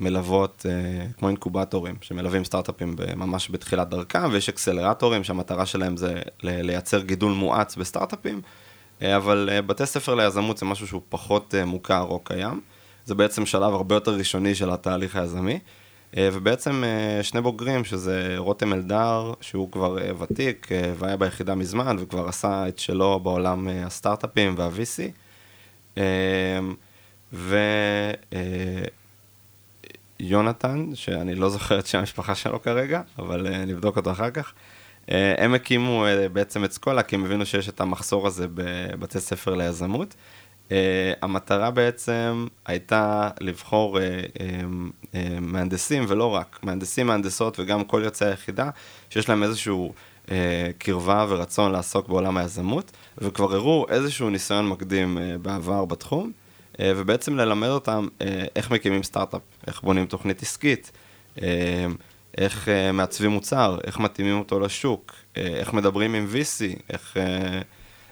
מלוות, 0.00 0.66
כמו 1.18 1.28
אינקובטורים, 1.28 1.94
שמלווים 2.00 2.44
סטארט-אפים 2.44 2.96
ממש 3.16 3.50
בתחילת 3.50 3.88
דרכם, 3.88 4.28
ויש 4.32 4.48
אקסלרטורים 4.48 5.24
שהמטרה 5.24 5.66
שלהם 5.66 5.96
זה 5.96 6.20
לייצר 6.42 7.00
גידול 7.00 7.32
מואץ 7.32 7.76
בסטארט-אפים, 7.76 8.40
אה, 9.02 9.16
אבל 9.16 9.48
אה, 9.52 9.62
בתי 9.62 9.86
ספר 9.86 10.14
ליזמות 10.14 10.58
זה 10.58 10.66
משהו 10.66 10.86
שהוא 10.86 11.02
פחות 11.08 11.54
מוכר 11.66 12.02
או 12.02 12.18
קיים. 12.24 12.60
זה 13.04 13.14
בעצם 13.14 13.46
שלב 13.46 13.74
הרבה 13.74 13.94
יותר 13.94 14.14
ראשוני 14.14 14.54
של 14.54 14.70
התהליך 14.70 15.16
היזמי. 15.16 15.58
ובעצם 16.16 16.84
שני 17.22 17.40
בוגרים, 17.40 17.84
שזה 17.84 18.34
רותם 18.36 18.72
אלדר, 18.72 19.32
שהוא 19.40 19.72
כבר 19.72 19.96
ותיק 20.18 20.68
והיה 20.98 21.16
ביחידה 21.16 21.54
מזמן 21.54 21.96
וכבר 21.98 22.28
עשה 22.28 22.68
את 22.68 22.78
שלו 22.78 23.20
בעולם 23.20 23.68
הסטארט-אפים 23.68 24.54
וה-VC. 24.56 26.00
ויונתן, 30.20 30.90
שאני 30.94 31.34
לא 31.34 31.48
זוכר 31.50 31.78
את 31.78 31.86
שם 31.86 31.98
המשפחה 31.98 32.34
שלו 32.34 32.62
כרגע, 32.62 33.02
אבל 33.18 33.46
אה, 33.46 33.64
נבדוק 33.64 33.96
אותו 33.96 34.10
אחר 34.10 34.30
כך. 34.30 34.52
אה, 35.10 35.34
הם 35.38 35.54
הקימו 35.54 36.06
אה, 36.06 36.28
בעצם 36.28 36.64
את 36.64 36.72
סקולה, 36.72 37.02
כי 37.02 37.16
הם 37.16 37.24
הבינו 37.24 37.46
שיש 37.46 37.68
את 37.68 37.80
המחסור 37.80 38.26
הזה 38.26 38.46
בבתי 38.54 39.20
ספר 39.20 39.54
ליזמות. 39.54 40.14
המטרה 41.22 41.70
בעצם 41.70 42.46
הייתה 42.66 43.30
לבחור 43.40 43.98
מהנדסים, 45.40 46.04
ולא 46.08 46.34
רק, 46.34 46.58
מהנדסים, 46.62 47.06
מהנדסות 47.06 47.60
וגם 47.60 47.84
כל 47.84 48.02
יוצאי 48.04 48.28
היחידה, 48.28 48.70
שיש 49.10 49.28
להם 49.28 49.42
איזשהו 49.42 49.92
קרבה 50.78 51.26
ורצון 51.28 51.72
לעסוק 51.72 52.08
בעולם 52.08 52.36
היזמות, 52.36 52.92
וכבר 53.18 53.54
הראו 53.54 53.86
איזשהו 53.88 54.30
ניסיון 54.30 54.68
מקדים 54.68 55.18
בעבר 55.42 55.84
בתחום. 55.84 56.32
אה, 56.80 56.92
ובעצם 56.96 57.36
ללמד 57.36 57.68
אותם 57.68 58.08
אה, 58.20 58.44
איך 58.56 58.70
מקימים 58.70 59.02
סטארט-אפ, 59.02 59.40
איך 59.66 59.82
בונים 59.82 60.06
תוכנית 60.06 60.42
עסקית, 60.42 60.92
איך 62.38 62.68
מעצבים 62.92 63.30
מוצר, 63.30 63.78
איך 63.84 63.98
מתאימים 63.98 64.38
אותו 64.38 64.60
לשוק, 64.60 65.12
איך 65.36 65.72
מדברים 65.72 66.14
עם 66.14 66.26
VC, 66.32 66.82
איך, 66.90 67.16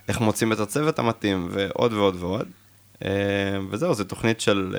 איך 0.08 0.20
מוצאים 0.20 0.52
את 0.52 0.60
הצוות 0.60 0.98
המתאים, 0.98 1.48
ועוד 1.50 1.92
ועוד 1.92 2.16
ועוד. 2.20 2.48
וזהו, 3.70 3.94
זו 3.94 4.04
תוכנית 4.04 4.40
של 4.40 4.76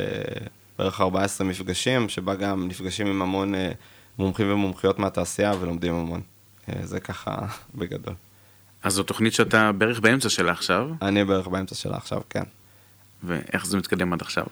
בערך 0.79 1.01
14 1.01 1.47
מפגשים, 1.47 2.09
שבה 2.09 2.35
גם 2.35 2.67
נפגשים 2.67 3.07
עם 3.07 3.21
המון 3.21 3.53
מומחים 4.17 4.51
ומומחיות 4.51 4.99
מהתעשייה 4.99 5.53
ולומדים 5.59 5.93
המון. 5.93 6.21
זה 6.83 6.99
ככה 6.99 7.37
בגדול. 7.75 8.13
אז 8.83 8.93
זו 8.93 9.03
תוכנית 9.03 9.33
שאתה 9.33 9.71
בערך 9.71 9.99
באמצע 9.99 10.29
שלה 10.29 10.51
עכשיו? 10.51 10.89
אני 11.01 11.25
בערך 11.25 11.47
באמצע 11.47 11.75
שלה 11.75 11.97
עכשיו, 11.97 12.21
כן. 12.29 12.43
ואיך 13.23 13.65
זה 13.65 13.77
מתקדם 13.77 14.13
עד 14.13 14.21
עכשיו? 14.21 14.45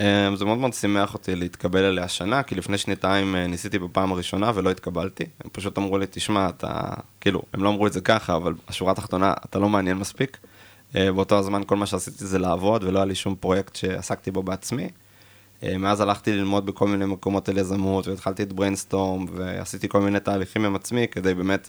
אמ, 0.00 0.36
זה 0.36 0.44
מאוד 0.44 0.58
מאוד 0.58 0.72
שימח 0.72 1.14
אותי 1.14 1.34
להתקבל 1.36 1.84
אליה 1.84 2.04
השנה, 2.04 2.42
כי 2.42 2.54
לפני 2.54 2.78
שנתיים 2.78 3.36
אה, 3.36 3.46
ניסיתי 3.46 3.78
בפעם 3.78 4.12
הראשונה 4.12 4.52
ולא 4.54 4.70
התקבלתי. 4.70 5.24
הם 5.44 5.50
פשוט 5.52 5.78
אמרו 5.78 5.98
לי, 5.98 6.06
תשמע, 6.10 6.48
אתה... 6.48 6.82
כאילו, 7.20 7.42
הם 7.52 7.62
לא 7.62 7.68
אמרו 7.68 7.86
את 7.86 7.92
זה 7.92 8.00
ככה, 8.00 8.36
אבל 8.36 8.54
השורה 8.68 8.92
התחתונה, 8.92 9.34
אתה 9.44 9.58
לא 9.58 9.68
מעניין 9.68 9.96
מספיק. 9.96 10.38
אה, 10.96 11.12
באותו 11.12 11.38
הזמן 11.38 11.62
כל 11.66 11.76
מה 11.76 11.86
שעשיתי 11.86 12.26
זה 12.26 12.38
לעבוד, 12.38 12.84
ולא 12.84 12.98
היה 12.98 13.04
לי 13.04 13.14
שום 13.14 13.34
פרויקט 13.40 13.76
שעסקתי 13.76 14.30
בו 14.30 14.42
בעצמי. 14.42 14.88
אה, 15.62 15.78
מאז 15.78 16.00
הלכתי 16.00 16.32
ללמוד 16.32 16.66
בכל 16.66 16.88
מיני 16.88 17.04
מקומות 17.04 17.48
על 17.48 17.58
יזמות, 17.58 18.08
והתחלתי 18.08 18.42
את 18.42 18.52
Brainstorm, 18.52 19.26
ועשיתי 19.34 19.88
כל 19.88 20.00
מיני 20.00 20.20
תהליכים 20.20 20.64
עם 20.64 20.74
עצמי 20.74 21.08
כדי 21.08 21.34
באמת 21.34 21.68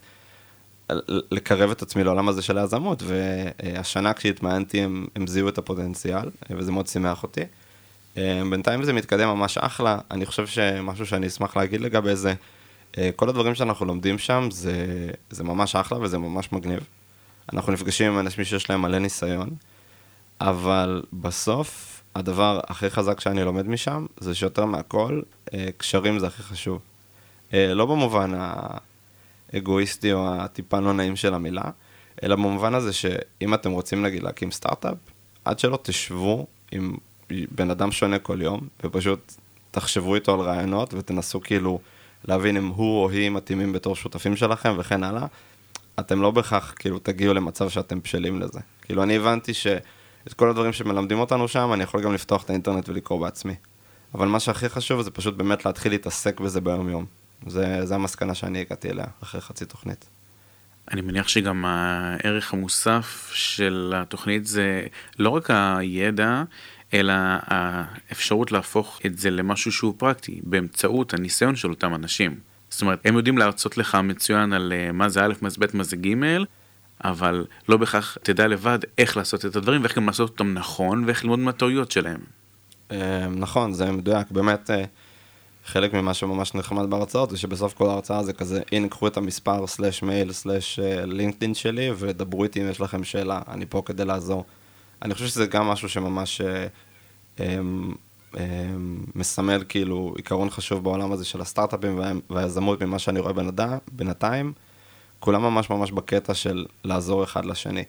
לקרב 1.31 1.71
את 1.71 1.81
עצמי 1.81 2.03
לעולם 2.03 2.29
הזה 2.29 2.41
של 2.41 2.57
היזמות, 2.57 3.03
והשנה 3.05 4.13
כשהתמיינתי 4.13 4.81
הם, 4.81 5.05
הם 5.15 5.27
זיהו 5.27 5.49
את 5.49 5.57
הפוטנציאל, 5.57 6.29
וזה 6.49 6.71
מאוד 6.71 6.87
שימח 6.87 7.23
אותי. 7.23 7.41
אה, 8.17 8.41
בינתיים 8.49 8.83
זה 8.83 8.93
מתקדם 8.93 9.27
ממש 9.27 9.57
אחלה, 9.57 9.99
אני 10.11 10.25
חושב 10.25 10.47
שמשהו 10.47 11.05
שאני 11.05 11.27
אשמח 11.27 11.57
להגיד 11.57 11.81
לגבי 11.81 12.15
זה, 12.15 12.33
אה, 12.97 13.09
כל 13.15 13.29
הדברים 13.29 13.55
שאנחנו 13.55 13.85
לומדים 13.85 14.17
שם 14.17 14.47
זה, 14.51 14.85
זה 15.29 15.43
ממש 15.43 15.75
אחלה 15.75 15.99
וזה 16.01 16.17
ממש 16.17 16.51
מגניב. 16.51 16.87
אנחנו 17.53 17.73
נפגשים 17.73 18.11
עם 18.11 18.19
אנשים 18.19 18.43
שיש 18.43 18.69
להם 18.69 18.81
מלא 18.81 18.99
ניסיון, 18.99 19.49
אבל 20.41 21.03
בסוף 21.13 22.01
הדבר 22.15 22.59
הכי 22.67 22.89
חזק 22.89 23.19
שאני 23.19 23.43
לומד 23.43 23.67
משם 23.67 24.05
זה 24.17 24.35
שיותר 24.35 24.65
מהכל, 24.65 25.21
אה, 25.53 25.67
קשרים 25.77 26.19
זה 26.19 26.27
הכי 26.27 26.43
חשוב. 26.43 26.79
לא 27.53 27.85
במובן 27.85 28.31
האגואיסטי 29.53 30.13
או 30.13 30.35
הטיפה 30.35 30.79
לא 30.79 30.93
נעים 30.93 31.15
של 31.15 31.33
המילה, 31.33 31.63
אלא 32.23 32.35
במובן 32.35 32.73
הזה 32.73 32.93
שאם 32.93 33.53
אתם 33.53 33.71
רוצים 33.71 34.01
נגיד 34.01 34.23
להקים 34.23 34.51
סטארט-אפ, 34.51 34.97
עד 35.45 35.59
שלא 35.59 35.79
תשבו 35.83 36.47
עם 36.71 36.95
בן 37.29 37.71
אדם 37.71 37.91
שונה 37.91 38.19
כל 38.19 38.41
יום, 38.41 38.67
ופשוט 38.83 39.33
תחשבו 39.71 40.15
איתו 40.15 40.33
על 40.33 40.39
רעיונות 40.39 40.93
ותנסו 40.93 41.41
כאילו 41.41 41.79
להבין 42.25 42.57
אם 42.57 42.67
הוא 42.67 43.03
או 43.03 43.09
היא 43.09 43.29
מתאימים 43.29 43.73
בתור 43.73 43.95
שותפים 43.95 44.35
שלכם 44.35 44.75
וכן 44.79 45.03
הלאה, 45.03 45.25
אתם 45.99 46.21
לא 46.21 46.31
בהכרח 46.31 46.73
כאילו 46.79 46.99
תגיעו 46.99 47.33
למצב 47.33 47.69
שאתם 47.69 47.99
בשלים 47.99 48.39
לזה. 48.39 48.59
כאילו 48.81 49.03
אני 49.03 49.15
הבנתי 49.15 49.53
שאת 49.53 50.33
כל 50.35 50.49
הדברים 50.49 50.73
שמלמדים 50.73 51.19
אותנו 51.19 51.47
שם, 51.47 51.73
אני 51.73 51.83
יכול 51.83 52.01
גם 52.01 52.13
לפתוח 52.13 52.43
את 52.43 52.49
האינטרנט 52.49 52.89
ולקרוא 52.89 53.19
בעצמי. 53.19 53.55
אבל 54.15 54.27
מה 54.27 54.39
שהכי 54.39 54.69
חשוב 54.69 55.01
זה 55.01 55.11
פשוט 55.11 55.35
באמת 55.35 55.65
להתחיל 55.65 55.91
להתעסק 55.91 56.39
בזה 56.39 56.61
ביום 56.61 56.89
יום. 56.89 57.05
זה, 57.47 57.85
זה 57.85 57.95
המסקנה 57.95 58.35
שאני 58.35 58.61
הגעתי 58.61 58.89
אליה 58.89 59.05
אחרי 59.23 59.41
חצי 59.41 59.65
תוכנית. 59.65 60.09
אני 60.91 61.01
מניח 61.01 61.27
שגם 61.27 61.65
הערך 61.65 62.53
המוסף 62.53 63.31
של 63.33 63.93
התוכנית 63.95 64.45
זה 64.45 64.87
לא 65.19 65.29
רק 65.29 65.49
הידע, 65.51 66.43
אלא 66.93 67.13
האפשרות 67.17 68.51
להפוך 68.51 68.99
את 69.05 69.17
זה 69.17 69.29
למשהו 69.29 69.71
שהוא 69.71 69.93
פרקטי, 69.97 70.39
באמצעות 70.43 71.13
הניסיון 71.13 71.55
של 71.55 71.69
אותם 71.69 71.95
אנשים. 71.95 72.39
זאת 72.69 72.81
אומרת, 72.81 72.99
הם 73.05 73.15
יודעים 73.15 73.37
להרצות 73.37 73.77
לך 73.77 73.95
מצוין 73.95 74.53
על 74.53 74.73
אה, 74.75 74.91
מה 74.91 75.09
זה 75.09 75.25
א', 75.25 75.33
מה 75.41 75.49
זה 75.49 75.57
ב', 75.59 75.77
מה 75.77 75.83
זה 75.83 75.97
ג', 75.97 76.13
אבל 77.03 77.45
לא 77.69 77.77
בהכרח 77.77 78.17
תדע 78.23 78.47
לבד 78.47 78.79
איך 78.97 79.17
לעשות 79.17 79.45
את 79.45 79.55
הדברים 79.55 79.81
ואיך 79.81 79.97
גם 79.97 80.05
לעשות 80.05 80.29
אותם 80.29 80.53
נכון 80.53 81.03
ואיך 81.05 81.23
ללמוד 81.23 81.39
מהטעויות 81.39 81.91
שלהם. 81.91 82.19
אה, 82.91 83.27
נכון, 83.27 83.73
זה 83.73 83.91
מדויק, 83.91 84.31
באמת 84.31 84.69
אה, 84.71 84.83
חלק 85.65 85.93
ממה 85.93 86.13
שממש 86.13 86.55
נחמד 86.55 86.89
בהרצאות 86.89 87.29
זה 87.29 87.37
שבסוף 87.37 87.73
כל 87.73 87.89
ההרצאה 87.89 88.23
זה 88.23 88.33
כזה, 88.33 88.61
הנה 88.71 88.87
קחו 88.87 89.07
את 89.07 89.17
המספר 89.17 89.67
סלאש 89.67 90.03
מייל 90.03 90.31
סלאש 90.31 90.79
לינקדאין 91.05 91.53
שלי 91.53 91.89
ודברו 91.97 92.43
איתי 92.43 92.61
אם 92.61 92.69
יש 92.69 92.81
לכם 92.81 93.03
שאלה, 93.03 93.41
אני 93.47 93.65
פה 93.65 93.81
כדי 93.85 94.05
לעזור. 94.05 94.45
אני 95.01 95.13
חושב 95.13 95.27
שזה 95.27 95.45
גם 95.45 95.67
משהו 95.67 95.89
שממש 95.89 96.41
אה, 96.41 96.67
אה, 97.39 97.59
אה, 98.37 98.73
מסמל 99.15 99.63
כאילו 99.69 100.13
עיקרון 100.17 100.49
חשוב 100.49 100.83
בעולם 100.83 101.11
הזה 101.11 101.25
של 101.25 101.41
הסטארט-אפים 101.41 101.99
והיזמות 102.29 102.83
ממה 102.83 102.99
שאני 102.99 103.19
רואה 103.19 103.33
בנדע, 103.33 103.77
בינתיים. 103.91 104.53
כולם 105.19 105.41
ממש 105.41 105.69
ממש 105.69 105.91
בקטע 105.91 106.33
של 106.33 106.65
לעזור 106.83 107.23
אחד 107.23 107.45
לשני. 107.45 107.83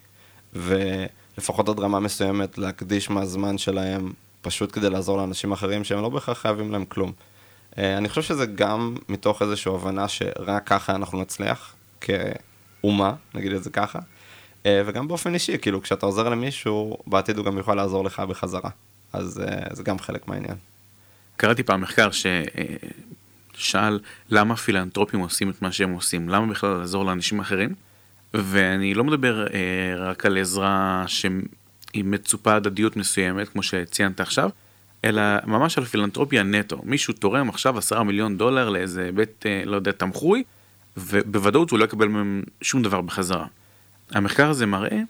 ולפחות 0.53 1.69
עד 1.69 1.81
רמה 1.81 2.01
מסוימת 2.01 2.59
להקדיש 2.59 3.11
מהזמן 3.11 3.59
שלהם 3.59 4.13
פשוט 4.43 4.73
כדי 4.73 4.91
לעזור 4.91 5.17
לאנשים 5.17 5.53
אחרים 5.53 5.85
שהם 5.85 6.03
לא 6.03 6.09
בהכרח 6.09 6.39
חייבים 6.39 6.73
להם 6.73 6.85
כלום. 6.85 7.13
אני 7.79 8.09
חושב 8.09 8.23
שזה 8.23 8.47
גם 8.47 8.97
מתוך 9.09 9.43
איזושהי 9.43 9.75
הבנה 9.75 10.09
שרק 10.09 10.67
ככה 10.67 10.95
אנחנו 10.95 11.21
נצליח 11.21 11.75
כאומה, 12.01 13.15
נגיד 13.35 13.53
את 13.53 13.65
זה 13.65 13.71
ככה. 13.71 13.99
אה, 14.67 14.83
וגם 14.87 15.09
באופן 15.09 15.35
אישי, 15.35 15.59
כאילו, 15.59 15.83
כשאתה 15.83 16.07
עוזר 16.07 16.29
למישהו, 16.29 16.99
בעתיד 17.07 17.37
הוא 17.37 17.47
גם 17.47 17.59
יוכל 17.59 17.75
לעזור 17.75 18.05
לך 18.05 18.21
בחזרה. 18.21 18.71
אז 19.13 19.41
אה, 19.41 19.75
זה 19.75 19.83
גם 19.83 19.99
חלק 19.99 20.29
מהעניין. 20.29 20.57
קראתי 21.37 21.63
פעם 21.63 21.81
מחקר 21.81 22.09
ששאל 23.55 24.01
למה 24.31 24.57
פילנטרופים 24.57 25.21
עושים 25.21 25.51
את 25.51 25.63
מה 25.63 25.73
שהם 25.73 25.91
עושים, 25.91 26.29
למה 26.29 26.47
בכלל 26.47 26.71
לעזור 26.71 27.05
לאנשים 27.05 27.41
אחרים, 27.41 27.75
ואני 28.35 28.95
לא 28.95 29.05
מדבר 29.05 29.47
אה, 29.47 29.51
רק 29.99 30.27
על 30.27 30.39
עזרה 30.39 31.05
שהיא 31.07 32.05
מצופה 32.05 32.55
הדדיות 32.55 32.97
מסוימת, 32.97 33.49
כמו 33.49 33.63
שציינת 33.63 34.21
עכשיו, 34.21 34.51
אלא 35.05 35.23
ממש 35.47 35.79
על 35.79 35.85
פילנטרופיה 35.85 36.43
נטו. 36.43 36.81
מישהו 36.85 37.15
תורם 37.15 37.49
עכשיו 37.49 37.79
עשרה 37.79 38.05
מיליון 38.05 38.37
דולר 38.37 38.69
לאיזה 38.69 39.11
בית, 39.15 39.47
אה, 39.47 39.63
לא 39.65 39.77
יודע, 39.77 39.93
תמחוי, 39.93 40.43
ובוודאות 40.97 41.71
הוא 41.71 41.79
לא 41.79 41.85
יקבל 41.85 42.09
מהם 42.09 42.43
שום 42.63 42.83
דבר 42.83 43.01
בחזרה. 43.01 43.47
המחקר 44.11 44.51
הזה 44.51 44.67
מראה 44.67 45.01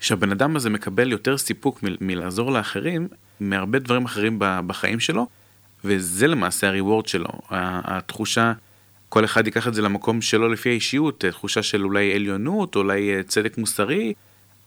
שהבן 0.00 0.30
אדם 0.30 0.56
הזה 0.56 0.70
מקבל 0.70 1.12
יותר 1.12 1.38
סיפוק 1.38 1.82
מ- 1.82 2.06
מלעזור 2.06 2.52
לאחרים 2.52 3.08
מהרבה 3.40 3.78
דברים 3.78 4.04
אחרים 4.04 4.36
בחיים 4.38 5.00
שלו, 5.00 5.26
וזה 5.84 6.26
למעשה 6.26 6.68
הריוורד 6.68 7.06
שלו, 7.06 7.28
התחושה, 7.50 8.52
כל 9.08 9.24
אחד 9.24 9.46
ייקח 9.46 9.68
את 9.68 9.74
זה 9.74 9.82
למקום 9.82 10.20
שלו 10.20 10.48
לפי 10.48 10.68
האישיות, 10.68 11.24
תחושה 11.24 11.62
של 11.62 11.84
אולי 11.84 12.14
עליונות, 12.14 12.76
אולי 12.76 13.14
אה, 13.14 13.22
צדק 13.22 13.58
מוסרי, 13.58 14.12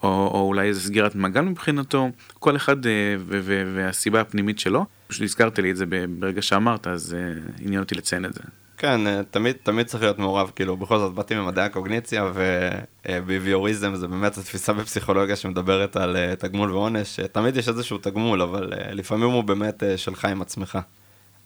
או, 0.02 0.08
או 0.08 0.40
אולי 0.48 0.68
איזה 0.68 0.80
סגירת 0.80 1.14
מעגל 1.14 1.40
מבחינתו, 1.40 2.10
כל 2.38 2.56
אחד 2.56 2.86
אה, 2.86 2.92
ו- 3.18 3.40
ו- 3.42 3.72
והסיבה 3.74 4.20
הפנימית 4.20 4.58
שלו. 4.58 4.86
פשוט 5.06 5.22
הזכרת 5.22 5.58
לי 5.58 5.70
את 5.70 5.76
זה 5.76 5.84
ברגע 6.18 6.42
שאמרת, 6.42 6.86
אז 6.86 7.16
אה, 7.18 7.40
עניין 7.60 7.80
אותי 7.80 7.94
לציין 7.94 8.24
את 8.24 8.34
זה. 8.34 8.40
כן, 8.76 9.06
אה, 9.06 9.20
תמיד, 9.30 9.56
תמיד 9.62 9.86
צריך 9.86 10.02
להיות 10.02 10.18
מעורב, 10.18 10.50
כאילו, 10.56 10.76
בכל 10.76 10.98
זאת 10.98 11.14
באתי 11.14 11.34
ממדעי 11.34 11.64
הקוגניציה, 11.64 12.32
וביביוריזם 13.08 13.94
זה 13.94 14.08
באמת 14.08 14.38
התפיסה 14.38 14.72
בפסיכולוגיה 14.72 15.36
שמדברת 15.36 15.96
על 15.96 16.16
תגמול 16.38 16.72
ועונש, 16.72 17.20
תמיד 17.32 17.56
יש 17.56 17.68
איזשהו 17.68 17.98
תגמול, 17.98 18.42
אבל 18.42 18.72
לפעמים 18.90 19.30
הוא 19.30 19.44
באמת 19.44 19.82
שלך 19.96 20.24
עם 20.24 20.42
עצמך. 20.42 20.78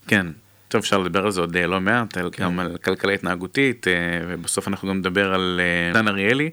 כן, 0.06 0.26
טוב, 0.68 0.78
אפשר 0.78 0.98
לדבר 0.98 1.24
על 1.24 1.30
זה 1.30 1.40
עוד 1.40 1.56
לא 1.56 1.80
מעט, 1.80 2.18
כן. 2.32 2.44
גם 2.44 2.58
על 2.58 2.76
כלכלה 2.76 3.12
התנהגותית, 3.12 3.86
ובסוף 4.28 4.68
אנחנו 4.68 4.88
גם 4.88 4.98
נדבר 4.98 5.34
על 5.34 5.60
דן 5.94 6.08
אריאלי. 6.08 6.50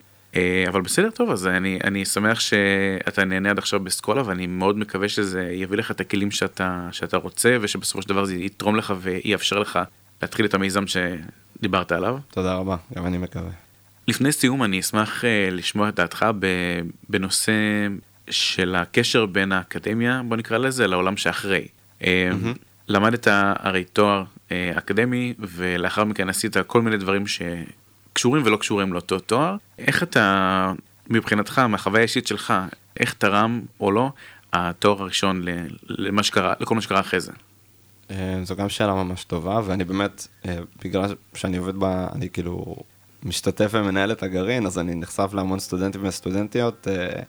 אבל 0.67 0.81
בסדר 0.81 1.09
טוב 1.09 1.31
אז 1.31 1.47
אני 1.47 1.79
אני 1.83 2.05
שמח 2.05 2.39
שאתה 2.39 3.25
נהנה 3.25 3.49
עד 3.49 3.57
עכשיו 3.57 3.79
בסקולה 3.79 4.23
ואני 4.25 4.47
מאוד 4.47 4.77
מקווה 4.77 5.09
שזה 5.09 5.49
יביא 5.51 5.77
לך 5.77 5.91
את 5.91 6.01
הכלים 6.01 6.31
שאתה 6.31 6.89
שאתה 6.91 7.17
רוצה 7.17 7.57
ושבסופו 7.61 8.01
של 8.01 8.09
דבר 8.09 8.25
זה 8.25 8.35
יתרום 8.35 8.75
לך 8.75 8.93
ויאפשר 9.01 9.59
לך 9.59 9.79
להתחיל 10.21 10.45
את 10.45 10.53
המיזם 10.53 10.83
שדיברת 10.87 11.91
עליו. 11.91 12.17
תודה 12.31 12.53
רבה, 12.53 12.75
גם 12.95 13.05
אני 13.05 13.17
מקווה. 13.17 13.49
לפני 14.07 14.31
סיום 14.31 14.63
אני 14.63 14.79
אשמח 14.79 15.21
uh, 15.21 15.25
לשמוע 15.51 15.89
את 15.89 15.95
דעתך 15.95 16.25
בנושא 17.09 17.53
של 18.29 18.75
הקשר 18.75 19.25
בין 19.25 19.51
האקדמיה, 19.51 20.21
בוא 20.25 20.37
נקרא 20.37 20.57
לזה, 20.57 20.87
לעולם 20.87 21.17
שאחרי. 21.17 21.67
Mm-hmm. 22.01 22.05
למדת 22.87 23.27
הרי 23.29 23.83
תואר 23.83 24.23
אקדמי 24.51 25.33
ולאחר 25.39 26.03
מכן 26.03 26.29
עשית 26.29 26.57
כל 26.67 26.81
מיני 26.81 26.97
דברים 26.97 27.27
שקשורים 28.13 28.43
ולא 28.45 28.57
קשורים 28.57 28.93
לאותו 28.93 29.19
תואר. 29.19 29.55
איך 29.79 30.03
אתה, 30.03 30.73
מבחינתך, 31.09 31.59
מהחוויה 31.59 31.99
האישית 31.99 32.27
שלך, 32.27 32.53
איך 32.99 33.13
תרם 33.13 33.61
או 33.79 33.91
לא 33.91 34.11
התואר 34.53 35.01
הראשון 35.01 35.41
למה 35.89 36.23
שקרה, 36.23 36.53
לכל 36.59 36.75
מה 36.75 36.81
שקרה 36.81 36.99
אחרי 36.99 37.19
זה? 37.19 37.31
אה, 38.11 38.39
זו 38.43 38.55
גם 38.55 38.69
שאלה 38.69 38.93
ממש 38.93 39.23
טובה, 39.23 39.61
ואני 39.65 39.83
באמת, 39.83 40.27
אה, 40.45 40.57
בגלל 40.83 41.15
שאני 41.33 41.57
עובד 41.57 41.75
בה, 41.75 42.07
אני 42.15 42.29
כאילו 42.29 42.75
משתתף 43.23 43.69
ומנהל 43.73 44.11
את 44.11 44.23
הגרעין, 44.23 44.65
אז 44.65 44.79
אני 44.79 44.95
נחשף 44.95 45.29
להמון 45.33 45.59
סטודנטים 45.59 46.01
וסטודנטיות, 46.03 46.87
אה, 46.87 47.21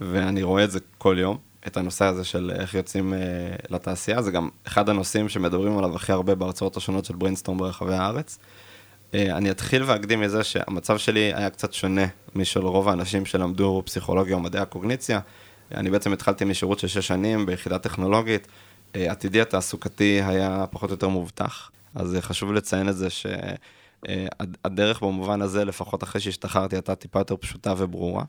ואני 0.00 0.42
רואה 0.42 0.64
את 0.64 0.70
זה 0.70 0.78
כל 0.98 1.16
יום. 1.18 1.38
את 1.66 1.76
הנושא 1.76 2.04
הזה 2.04 2.24
של 2.24 2.52
איך 2.54 2.74
יוצאים 2.74 3.14
לתעשייה, 3.70 4.22
זה 4.22 4.30
גם 4.30 4.48
אחד 4.66 4.88
הנושאים 4.88 5.28
שמדברים 5.28 5.78
עליו 5.78 5.96
הכי 5.96 6.12
הרבה 6.12 6.34
בהרצאות 6.34 6.76
השונות 6.76 7.04
של 7.04 7.14
Brainstorm 7.14 7.58
ברחבי 7.58 7.94
הארץ. 7.94 8.38
אני 9.14 9.50
אתחיל 9.50 9.82
ואקדים 9.82 10.20
מזה 10.20 10.44
שהמצב 10.44 10.98
שלי 10.98 11.20
היה 11.34 11.50
קצת 11.50 11.72
שונה 11.72 12.06
משל 12.34 12.60
רוב 12.60 12.88
האנשים 12.88 13.26
שלמדו 13.26 13.82
פסיכולוגיה 13.86 14.36
ומדעי 14.36 14.62
הקוגניציה. 14.62 15.20
אני 15.74 15.90
בעצם 15.90 16.12
התחלתי 16.12 16.44
משירות 16.44 16.78
של 16.78 16.88
שש 16.88 17.06
שנים 17.06 17.46
ביחידה 17.46 17.78
טכנולוגית. 17.78 18.48
עתידי 18.94 19.40
התעסוקתי 19.40 20.22
היה 20.22 20.64
פחות 20.70 20.90
או 20.90 20.94
יותר 20.94 21.08
מובטח, 21.08 21.70
אז 21.94 22.16
חשוב 22.20 22.52
לציין 22.52 22.88
את 22.88 22.96
זה 22.96 23.08
שהדרך 23.10 25.02
במובן 25.02 25.42
הזה, 25.42 25.64
לפחות 25.64 26.02
אחרי 26.02 26.20
שהשתחררתי, 26.20 26.76
הייתה 26.76 26.94
טיפה 26.94 27.18
יותר 27.18 27.36
פשוטה 27.36 27.74
וברורה. 27.76 28.24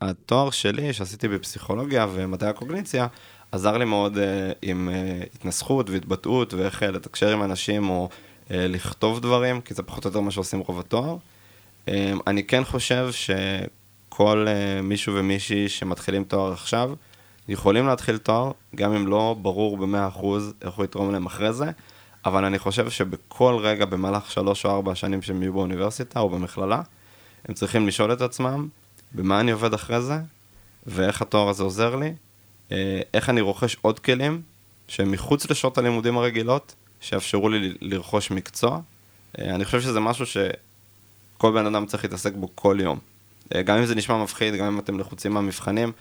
התואר 0.00 0.50
שלי, 0.50 0.92
שעשיתי 0.92 1.28
בפסיכולוגיה 1.28 2.06
ומדעי 2.12 2.50
הקוגניציה, 2.50 3.06
עזר 3.52 3.78
לי 3.78 3.84
מאוד 3.84 4.18
עם 4.62 4.88
התנסחות 5.34 5.90
והתבטאות 5.90 6.54
ואיך 6.54 6.82
לתקשר 6.82 7.32
עם 7.32 7.42
אנשים 7.42 7.88
או 7.88 8.08
לכתוב 8.50 9.20
דברים, 9.20 9.60
כי 9.60 9.74
זה 9.74 9.82
פחות 9.82 10.04
או 10.04 10.08
יותר 10.08 10.20
מה 10.20 10.30
שעושים 10.30 10.60
רוב 10.60 10.78
התואר. 10.80 11.16
אני 12.26 12.44
כן 12.44 12.64
חושב 12.64 13.08
שכל 13.12 14.46
מישהו 14.82 15.14
ומישהי 15.16 15.68
שמתחילים 15.68 16.24
תואר 16.24 16.52
עכשיו, 16.52 16.90
יכולים 17.48 17.86
להתחיל 17.86 18.18
תואר, 18.18 18.52
גם 18.74 18.92
אם 18.94 19.06
לא 19.06 19.36
ברור 19.42 19.76
ב-100% 19.76 20.24
איך 20.62 20.74
הוא 20.74 20.84
יתרום 20.84 21.12
להם 21.12 21.26
אחרי 21.26 21.52
זה, 21.52 21.70
אבל 22.24 22.44
אני 22.44 22.58
חושב 22.58 22.90
שבכל 22.90 23.56
רגע 23.62 23.84
במהלך 23.84 24.30
שלוש 24.30 24.66
או 24.66 24.70
ארבע 24.70 24.94
שנים 24.94 25.22
שהם 25.22 25.42
יהיו 25.42 25.52
באוניברסיטה 25.52 26.20
או 26.20 26.28
במכללה, 26.28 26.82
הם 27.48 27.54
צריכים 27.54 27.86
לשאול 27.88 28.12
את 28.12 28.20
עצמם 28.20 28.68
במה 29.12 29.40
אני 29.40 29.50
עובד 29.50 29.74
אחרי 29.74 30.02
זה, 30.02 30.18
ואיך 30.86 31.22
התואר 31.22 31.48
הזה 31.48 31.62
עוזר 31.62 31.96
לי, 31.96 32.14
איך 33.14 33.30
אני 33.30 33.40
רוכש 33.40 33.76
עוד 33.82 33.98
כלים 33.98 34.42
שהם 34.88 35.10
מחוץ 35.10 35.50
לשעות 35.50 35.78
הלימודים 35.78 36.18
הרגילות, 36.18 36.74
שיאפשרו 37.04 37.48
לי 37.48 37.74
לרכוש 37.80 38.30
מקצוע. 38.30 38.80
אני 39.38 39.64
חושב 39.64 39.80
שזה 39.80 40.00
משהו 40.00 40.26
שכל 40.26 41.52
בן 41.52 41.66
אדם 41.66 41.86
צריך 41.86 42.04
להתעסק 42.04 42.32
בו 42.34 42.48
כל 42.54 42.78
יום. 42.80 42.98
גם 43.64 43.78
אם 43.78 43.86
זה 43.86 43.94
נשמע 43.94 44.22
מפחיד, 44.22 44.54
גם 44.54 44.66
אם 44.66 44.78
אתם 44.78 45.00
לחוצים 45.00 45.32
מהמבחנים, 45.32 45.92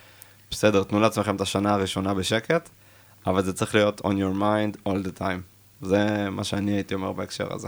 בסדר, 0.51 0.83
תנו 0.83 0.99
לעצמכם 0.99 1.35
את 1.35 1.41
השנה 1.41 1.73
הראשונה 1.73 2.13
בשקט, 2.13 2.69
אבל 3.27 3.43
זה 3.43 3.53
צריך 3.53 3.75
להיות 3.75 4.01
on 4.01 4.13
your 4.13 4.39
mind 4.39 4.89
all 4.89 5.07
the 5.07 5.19
time. 5.19 5.41
זה 5.81 6.29
מה 6.29 6.43
שאני 6.43 6.71
הייתי 6.71 6.93
אומר 6.93 7.11
בהקשר 7.11 7.53
הזה. 7.53 7.67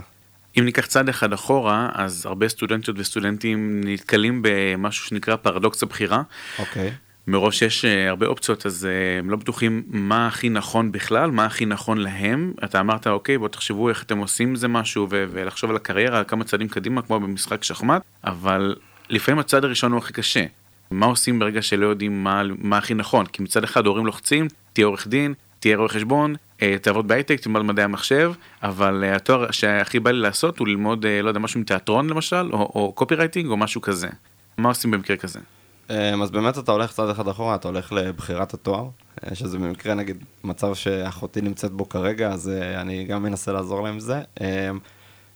אם 0.60 0.66
ניקח 0.66 0.86
צעד 0.86 1.10
אחד 1.10 1.34
אחורה, 1.34 1.90
אז 1.94 2.26
הרבה 2.26 2.48
סטודנטיות 2.48 3.00
וסטודנטים 3.00 3.82
נתקלים 3.84 4.42
במשהו 4.44 5.06
שנקרא 5.06 5.36
פרדוקס 5.36 5.84
הבחירה. 5.84 6.22
אוקיי. 6.60 6.90
Okay. 6.90 6.92
מראש 7.28 7.62
יש 7.62 7.86
אה, 7.86 8.10
הרבה 8.10 8.26
אופציות, 8.26 8.66
אז 8.66 8.86
אה, 8.86 9.20
הם 9.20 9.30
לא 9.30 9.38
בטוחים 9.38 9.84
מה 9.88 10.28
הכי 10.28 10.50
נכון 10.50 10.92
בכלל, 10.92 11.32
מה 11.32 11.46
הכי 11.46 11.66
נכון 11.66 11.98
להם. 11.98 12.54
אתה 12.64 12.80
אמרת, 12.80 13.08
אוקיי, 13.08 13.38
בואו 13.38 13.50
תחשבו 13.50 13.90
איך 13.90 14.04
אתם 14.04 14.18
עושים 14.18 14.50
עם 14.50 14.56
זה 14.56 14.68
משהו, 14.68 15.08
ולחשוב 15.10 15.70
על 15.70 15.76
הקריירה, 15.76 16.24
כמה 16.24 16.44
צעדים 16.44 16.68
קדימה, 16.68 17.02
כמו 17.02 17.20
במשחק 17.20 17.64
שחמט, 17.64 18.02
אבל 18.24 18.76
לפעמים 19.10 19.40
הצעד 19.40 19.64
הראשון 19.64 19.92
הוא 19.92 19.98
הכי 19.98 20.14
קשה. 20.14 20.46
מה 20.92 21.06
עושים 21.06 21.40
ברגע 21.40 21.62
שלא 21.62 21.86
יודעים 21.86 22.24
מה, 22.24 22.44
מה 22.58 22.78
הכי 22.78 22.94
נכון? 22.94 23.26
כי 23.26 23.44
מצד 23.44 23.64
אחד 23.64 23.86
הורים 23.86 24.06
לוחצים, 24.06 24.48
תהיה 24.74 24.88
עורך 24.88 25.08
דין, 25.08 25.34
תהיה 25.60 25.78
רואה 25.78 25.90
חשבון, 25.90 26.36
אה, 26.62 26.76
תעבוד 26.82 27.08
בהייטק, 27.08 27.40
תלמד 27.40 27.62
מדעי 27.62 27.86
המחשב, 27.86 28.34
אבל 28.64 29.04
התואר 29.04 29.52
שהכי 29.52 30.00
בא 30.00 30.12
לי 30.12 30.20
לעשות 30.20 30.60
הוא 30.60 30.68
ללמוד, 30.68 31.06
לא 31.24 31.28
יודע, 31.28 31.40
משהו 31.40 31.60
מתיאטרון 31.60 32.10
למשל, 32.10 32.50
או, 32.52 32.58
או 32.58 32.94
קופי 32.96 33.16
רייטינג, 33.16 33.50
או 33.50 33.58
משהו 33.58 33.82
כזה. 33.82 34.08
מה 34.58 34.70
עושים 34.70 34.92
במקרה 34.92 35.18
כזה? 35.18 35.40
אז 35.90 36.32
באמת 36.32 36.58
אתה 36.58 36.72
הולך 36.72 36.92
צעד 36.92 37.10
אחד 37.10 37.28
אחורה, 37.28 37.56
אתה 37.56 37.68
הולך 37.68 37.94
לבחירת 37.94 38.54
התואר, 38.54 38.88
שזה 39.34 39.58
במקרה 39.58 39.94
נגיד 39.94 40.24
מצב 40.44 40.76
שאחותי 40.76 41.42
נמצאת 41.42 41.72
בו 41.72 41.90
כרגע, 41.90 42.32
אז 42.32 42.52
אני 42.76 43.06
גם 43.06 43.24
מנסה 43.24 43.52
לעזור 43.52 43.82
להם 43.82 44.00
זה. 44.00 44.22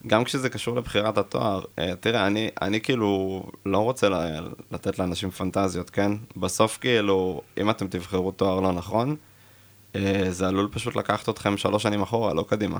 גם 0.07 0.23
כשזה 0.23 0.49
קשור 0.49 0.75
לבחירת 0.75 1.17
התואר, 1.17 1.62
תראה, 1.99 2.27
אני, 2.27 2.49
אני 2.62 2.81
כאילו 2.81 3.43
לא 3.65 3.77
רוצה 3.77 4.07
לתת 4.71 4.99
לאנשים 4.99 5.29
פנטזיות, 5.29 5.89
כן? 5.89 6.12
בסוף 6.38 6.77
כאילו, 6.81 7.41
אם 7.57 7.69
אתם 7.69 7.88
תבחרו 7.88 8.31
תואר 8.31 8.59
לא 8.59 8.71
נכון, 8.71 9.15
זה 10.29 10.47
עלול 10.47 10.69
פשוט 10.71 10.95
לקחת 10.95 11.29
אתכם 11.29 11.57
שלוש 11.57 11.83
שנים 11.83 12.01
אחורה, 12.01 12.33
לא 12.33 12.45
קדימה. 12.49 12.77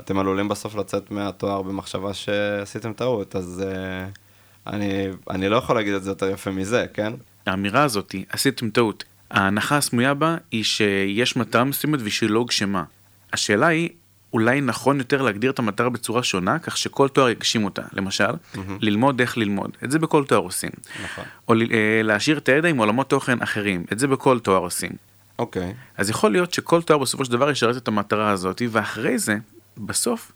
אתם 0.00 0.18
עלולים 0.18 0.48
בסוף 0.48 0.74
לצאת 0.74 1.10
מהתואר 1.10 1.62
במחשבה 1.62 2.14
שעשיתם 2.14 2.92
טעות, 2.92 3.36
אז 3.36 3.64
אני, 4.66 5.08
אני 5.30 5.48
לא 5.48 5.56
יכול 5.56 5.76
להגיד 5.76 5.94
את 5.94 6.04
זה 6.04 6.10
יותר 6.10 6.30
יפה 6.30 6.50
מזה, 6.50 6.86
כן? 6.94 7.12
האמירה 7.46 7.82
הזאת, 7.82 8.14
עשיתם 8.28 8.70
טעות, 8.70 9.04
ההנחה 9.30 9.76
הסמויה 9.76 10.14
בה 10.14 10.36
היא 10.50 10.64
שיש 10.64 11.36
מטרה 11.36 11.64
מסוימת 11.64 12.00
ושהיא 12.02 12.30
לא 12.30 12.38
הוגשמה. 12.38 12.84
השאלה 13.32 13.66
היא, 13.66 13.88
אולי 14.32 14.60
נכון 14.60 14.98
יותר 14.98 15.22
להגדיר 15.22 15.50
את 15.50 15.58
המטרה 15.58 15.90
בצורה 15.90 16.22
שונה, 16.22 16.58
כך 16.58 16.76
שכל 16.76 17.08
תואר 17.08 17.28
יגשים 17.28 17.64
אותה. 17.64 17.82
למשל, 17.92 18.24
mm-hmm. 18.24 18.58
ללמוד 18.80 19.20
איך 19.20 19.38
ללמוד, 19.38 19.76
את 19.84 19.90
זה 19.90 19.98
בכל 19.98 20.24
תואר 20.24 20.40
עושים. 20.40 20.70
נכון. 21.04 21.24
או 21.48 21.54
להשאיר 22.04 22.38
את 22.38 22.48
הידע 22.48 22.68
עם 22.68 22.78
עולמות 22.78 23.10
תוכן 23.10 23.42
אחרים, 23.42 23.84
את 23.92 23.98
זה 23.98 24.08
בכל 24.08 24.38
תואר 24.38 24.60
עושים. 24.60 24.90
אוקיי. 25.38 25.70
Okay. 25.70 25.74
אז 25.96 26.10
יכול 26.10 26.32
להיות 26.32 26.54
שכל 26.54 26.82
תואר 26.82 26.98
בסופו 26.98 27.24
של 27.24 27.32
דבר 27.32 27.50
ישרת 27.50 27.76
את 27.76 27.88
המטרה 27.88 28.30
הזאת, 28.30 28.62
ואחרי 28.70 29.18
זה, 29.18 29.36
בסוף, 29.78 30.32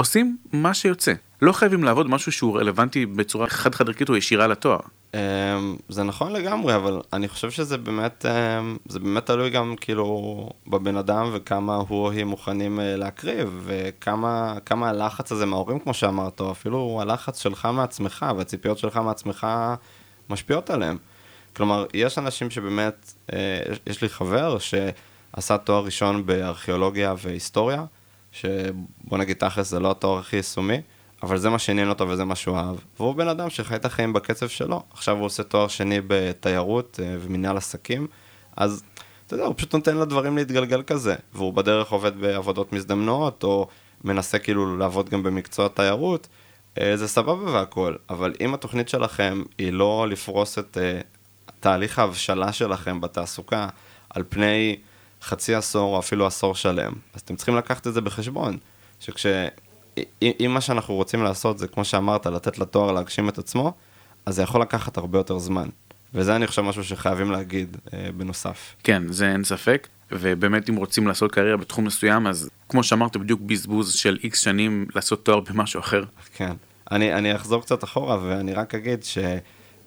עושים 0.00 0.36
מה 0.52 0.74
שיוצא. 0.74 1.12
לא 1.42 1.52
חייבים 1.52 1.84
לעבוד 1.84 2.10
משהו 2.10 2.32
שהוא 2.32 2.58
רלוונטי 2.58 3.06
בצורה 3.06 3.46
חד-חד 3.48 3.88
ערכית 3.88 4.08
או 4.08 4.16
ישירה 4.16 4.46
לתואר. 4.46 4.78
Um, 5.12 5.14
זה 5.88 6.02
נכון 6.02 6.32
לגמרי, 6.32 6.76
אבל 6.76 7.00
אני 7.12 7.28
חושב 7.28 7.50
שזה 7.50 7.78
באמת, 7.78 8.26
um, 8.26 8.78
זה 8.88 8.98
באמת 8.98 9.26
תלוי 9.26 9.50
גם 9.50 9.74
כאילו 9.80 10.48
בבן 10.66 10.96
אדם 10.96 11.30
וכמה 11.32 11.74
הוא 11.74 12.04
או 12.04 12.10
היא 12.10 12.24
מוכנים 12.24 12.78
uh, 12.78 12.82
להקריב, 12.82 13.62
וכמה 13.64 14.88
הלחץ 14.88 15.32
הזה 15.32 15.46
מההורים, 15.46 15.78
כמו 15.78 15.94
שאמרת, 15.94 16.40
או 16.40 16.50
אפילו 16.50 16.98
הלחץ 17.02 17.42
שלך 17.42 17.68
מעצמך 17.72 18.26
והציפיות 18.36 18.78
שלך 18.78 18.96
מעצמך 18.96 19.46
משפיעות 20.30 20.70
עליהם. 20.70 20.96
כלומר, 21.56 21.86
יש 21.94 22.18
אנשים 22.18 22.50
שבאמת, 22.50 23.12
יש, 23.70 23.80
יש 23.86 24.02
לי 24.02 24.08
חבר 24.08 24.58
שעשה 24.58 25.58
תואר 25.58 25.84
ראשון 25.84 26.26
בארכיאולוגיה 26.26 27.14
והיסטוריה, 27.22 27.84
שבוא 28.32 29.18
נגיד 29.18 29.36
תכלס 29.36 29.70
זה 29.70 29.80
לא 29.80 29.90
התואר 29.90 30.18
הכי 30.18 30.36
יישומי, 30.36 30.80
אבל 31.22 31.38
זה 31.38 31.50
מה 31.50 31.58
שעניין 31.58 31.88
אותו 31.88 32.08
וזה 32.08 32.24
מה 32.24 32.34
שהוא 32.34 32.56
אהב. 32.56 32.76
והוא 32.96 33.14
בן 33.14 33.28
אדם 33.28 33.50
שחי 33.50 33.74
את 33.74 33.84
החיים 33.84 34.12
בקצב 34.12 34.48
שלו. 34.48 34.82
עכשיו 34.92 35.16
הוא 35.16 35.26
עושה 35.26 35.42
תואר 35.42 35.68
שני 35.68 36.00
בתיירות 36.06 37.00
אה, 37.02 37.16
ומנהל 37.20 37.56
עסקים, 37.56 38.06
אז 38.56 38.82
אתה 39.26 39.34
יודע, 39.34 39.46
הוא 39.46 39.54
פשוט 39.56 39.74
נותן 39.74 39.96
לדברים 39.96 40.36
להתגלגל 40.36 40.82
כזה. 40.82 41.14
והוא 41.32 41.54
בדרך 41.54 41.92
עובד 41.92 42.16
בעבודות 42.20 42.72
מזדמנות, 42.72 43.42
או 43.42 43.68
מנסה 44.04 44.38
כאילו 44.38 44.76
לעבוד 44.76 45.08
גם 45.08 45.22
במקצוע 45.22 45.68
תיירות, 45.68 46.28
אה, 46.78 46.96
זה 46.96 47.08
סבבה 47.08 47.52
והכול. 47.52 47.98
אבל 48.10 48.34
אם 48.40 48.54
התוכנית 48.54 48.88
שלכם 48.88 49.42
היא 49.58 49.72
לא 49.72 50.06
לפרוס 50.08 50.58
את 50.58 50.76
uh, 50.76 51.04
תהליך 51.60 51.98
ההבשלה 51.98 52.52
שלכם 52.52 53.00
בתעסוקה 53.00 53.68
על 54.10 54.24
פני 54.28 54.76
חצי 55.22 55.54
עשור 55.54 55.94
או 55.94 55.98
אפילו 55.98 56.26
עשור 56.26 56.54
שלם, 56.54 56.92
אז 57.14 57.20
אתם 57.20 57.36
צריכים 57.36 57.56
לקחת 57.56 57.86
את 57.86 57.94
זה 57.94 58.00
בחשבון. 58.00 58.56
שכש... 59.00 59.26
אם 60.22 60.50
מה 60.54 60.60
שאנחנו 60.60 60.94
רוצים 60.94 61.22
לעשות 61.22 61.58
זה, 61.58 61.68
כמו 61.68 61.84
שאמרת, 61.84 62.26
לתת 62.26 62.58
לתואר 62.58 62.92
להגשים 62.92 63.28
את 63.28 63.38
עצמו, 63.38 63.72
אז 64.26 64.34
זה 64.34 64.42
יכול 64.42 64.62
לקחת 64.62 64.96
הרבה 64.96 65.18
יותר 65.18 65.38
זמן. 65.38 65.68
וזה 66.14 66.36
אני 66.36 66.46
חושב 66.46 66.62
משהו 66.62 66.84
שחייבים 66.84 67.30
להגיד 67.30 67.76
אה, 67.94 68.08
בנוסף. 68.16 68.74
כן, 68.84 69.12
זה 69.12 69.32
אין 69.32 69.44
ספק. 69.44 69.88
ובאמת 70.12 70.70
אם 70.70 70.76
רוצים 70.76 71.08
לעשות 71.08 71.32
קריירה 71.32 71.56
בתחום 71.56 71.84
מסוים, 71.84 72.26
אז 72.26 72.50
כמו 72.68 72.82
שאמרת, 72.82 73.16
בדיוק 73.16 73.40
בזבוז 73.40 73.94
של 73.94 74.18
איקס 74.24 74.40
שנים 74.40 74.86
לעשות 74.94 75.24
תואר 75.24 75.40
במשהו 75.40 75.80
אחר. 75.80 76.04
כן. 76.34 76.52
אני, 76.90 77.14
אני 77.14 77.36
אחזור 77.36 77.62
קצת 77.62 77.84
אחורה 77.84 78.18
ואני 78.22 78.52
רק 78.52 78.74
אגיד 78.74 79.04
שאמרת 79.04 79.42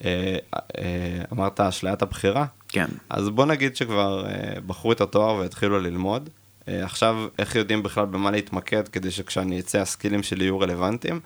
אה, 0.06 0.38
אה, 0.78 1.70
אשליית 1.70 2.02
הבחירה. 2.02 2.46
כן. 2.70 2.88
אז 3.10 3.30
בוא 3.30 3.46
נגיד 3.46 3.76
שכבר 3.76 4.26
אה, 4.26 4.62
בחרו 4.68 4.92
את 4.92 5.02
התואר 5.02 5.36
והתחילו 5.36 5.80
ללמוד. 5.80 6.30
עכשיו, 6.68 7.28
איך 7.40 7.56
יודעים 7.56 7.84
בכלל 7.84 8.06
במה 8.06 8.32
להתמקד 8.32 8.88
כדי 8.88 9.12
שכשאני 9.12 9.60
אצא 9.60 9.82
הסקילים 9.82 10.24
שלי 10.24 10.44
יהיו 10.44 10.60
רלוונטיים? 10.60 11.20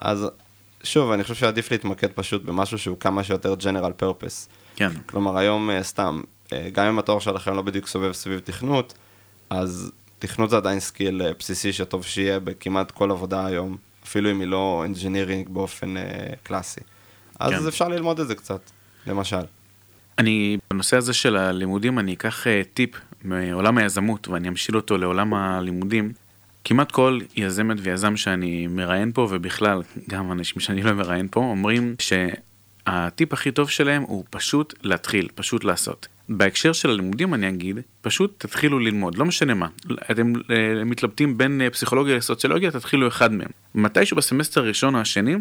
אז 0.00 0.26
שוב, 0.82 1.10
אני 1.10 1.22
חושב 1.22 1.34
שעדיף 1.34 1.70
להתמקד 1.70 2.08
פשוט 2.14 2.42
במשהו 2.42 2.78
שהוא 2.78 2.96
כמה 3.00 3.24
שיותר 3.24 3.54
general 3.60 4.02
purpose. 4.02 4.48
כן. 4.76 4.90
כלומר, 5.06 5.38
היום 5.38 5.70
סתם, 5.82 6.20
גם 6.72 6.86
אם 6.86 6.98
התואר 6.98 7.18
שלכם 7.18 7.54
לא 7.54 7.62
בדיוק 7.62 7.86
סובב 7.86 8.12
סביב 8.12 8.38
תכנות, 8.38 8.94
אז 9.50 9.92
תכנות 10.18 10.50
זה 10.50 10.56
עדיין 10.56 10.80
skill 10.80 11.22
בסיסי 11.38 11.72
שטוב 11.72 12.04
שיהיה 12.04 12.40
בכמעט 12.40 12.90
כל 12.90 13.10
עבודה 13.10 13.46
היום, 13.46 13.76
אפילו 14.04 14.30
אם 14.30 14.40
היא 14.40 14.48
לא 14.48 14.84
engineering 14.86 15.48
באופן 15.48 15.94
קלאסי. 16.42 16.80
אז 17.42 17.62
כן. 17.62 17.68
אפשר 17.68 17.88
ללמוד 17.88 18.20
את 18.20 18.26
זה 18.26 18.34
קצת, 18.34 18.70
למשל. 19.06 19.42
אני, 20.18 20.58
בנושא 20.70 20.96
הזה 20.96 21.12
של 21.12 21.36
הלימודים, 21.36 21.98
אני 21.98 22.14
אקח 22.14 22.46
טיפ 22.74 22.90
מעולם 23.24 23.78
היזמות 23.78 24.28
ואני 24.28 24.48
אמשיל 24.48 24.76
אותו 24.76 24.98
לעולם 24.98 25.34
הלימודים, 25.34 26.12
כמעט 26.64 26.92
כל 26.92 27.18
יזמת 27.36 27.76
ויזם 27.80 28.16
שאני 28.16 28.66
מראיין 28.66 29.12
פה, 29.12 29.28
ובכלל, 29.30 29.82
גם 30.08 30.32
אנשים 30.32 30.60
שאני 30.60 30.82
לא 30.82 30.92
מראיין 30.92 31.28
פה, 31.30 31.40
אומרים 31.40 31.94
שהטיפ 31.98 33.32
הכי 33.32 33.50
טוב 33.50 33.70
שלהם 33.70 34.02
הוא 34.02 34.24
פשוט 34.30 34.74
להתחיל, 34.82 35.28
פשוט 35.34 35.64
לעשות. 35.64 36.08
בהקשר 36.28 36.72
של 36.72 36.90
הלימודים 36.90 37.34
אני 37.34 37.48
אגיד, 37.48 37.80
פשוט 38.00 38.34
תתחילו 38.38 38.78
ללמוד, 38.78 39.18
לא 39.18 39.24
משנה 39.24 39.54
מה. 39.54 39.68
אתם 40.10 40.32
אה, 40.50 40.84
מתלבטים 40.84 41.38
בין 41.38 41.60
אה, 41.60 41.70
פסיכולוגיה 41.70 42.16
לסוציולוגיה, 42.16 42.70
תתחילו 42.70 43.08
אחד 43.08 43.32
מהם. 43.32 43.48
מתישהו 43.74 44.16
בסמסטר 44.16 44.60
הראשון 44.60 44.94
או 44.94 45.00
השני, 45.00 45.34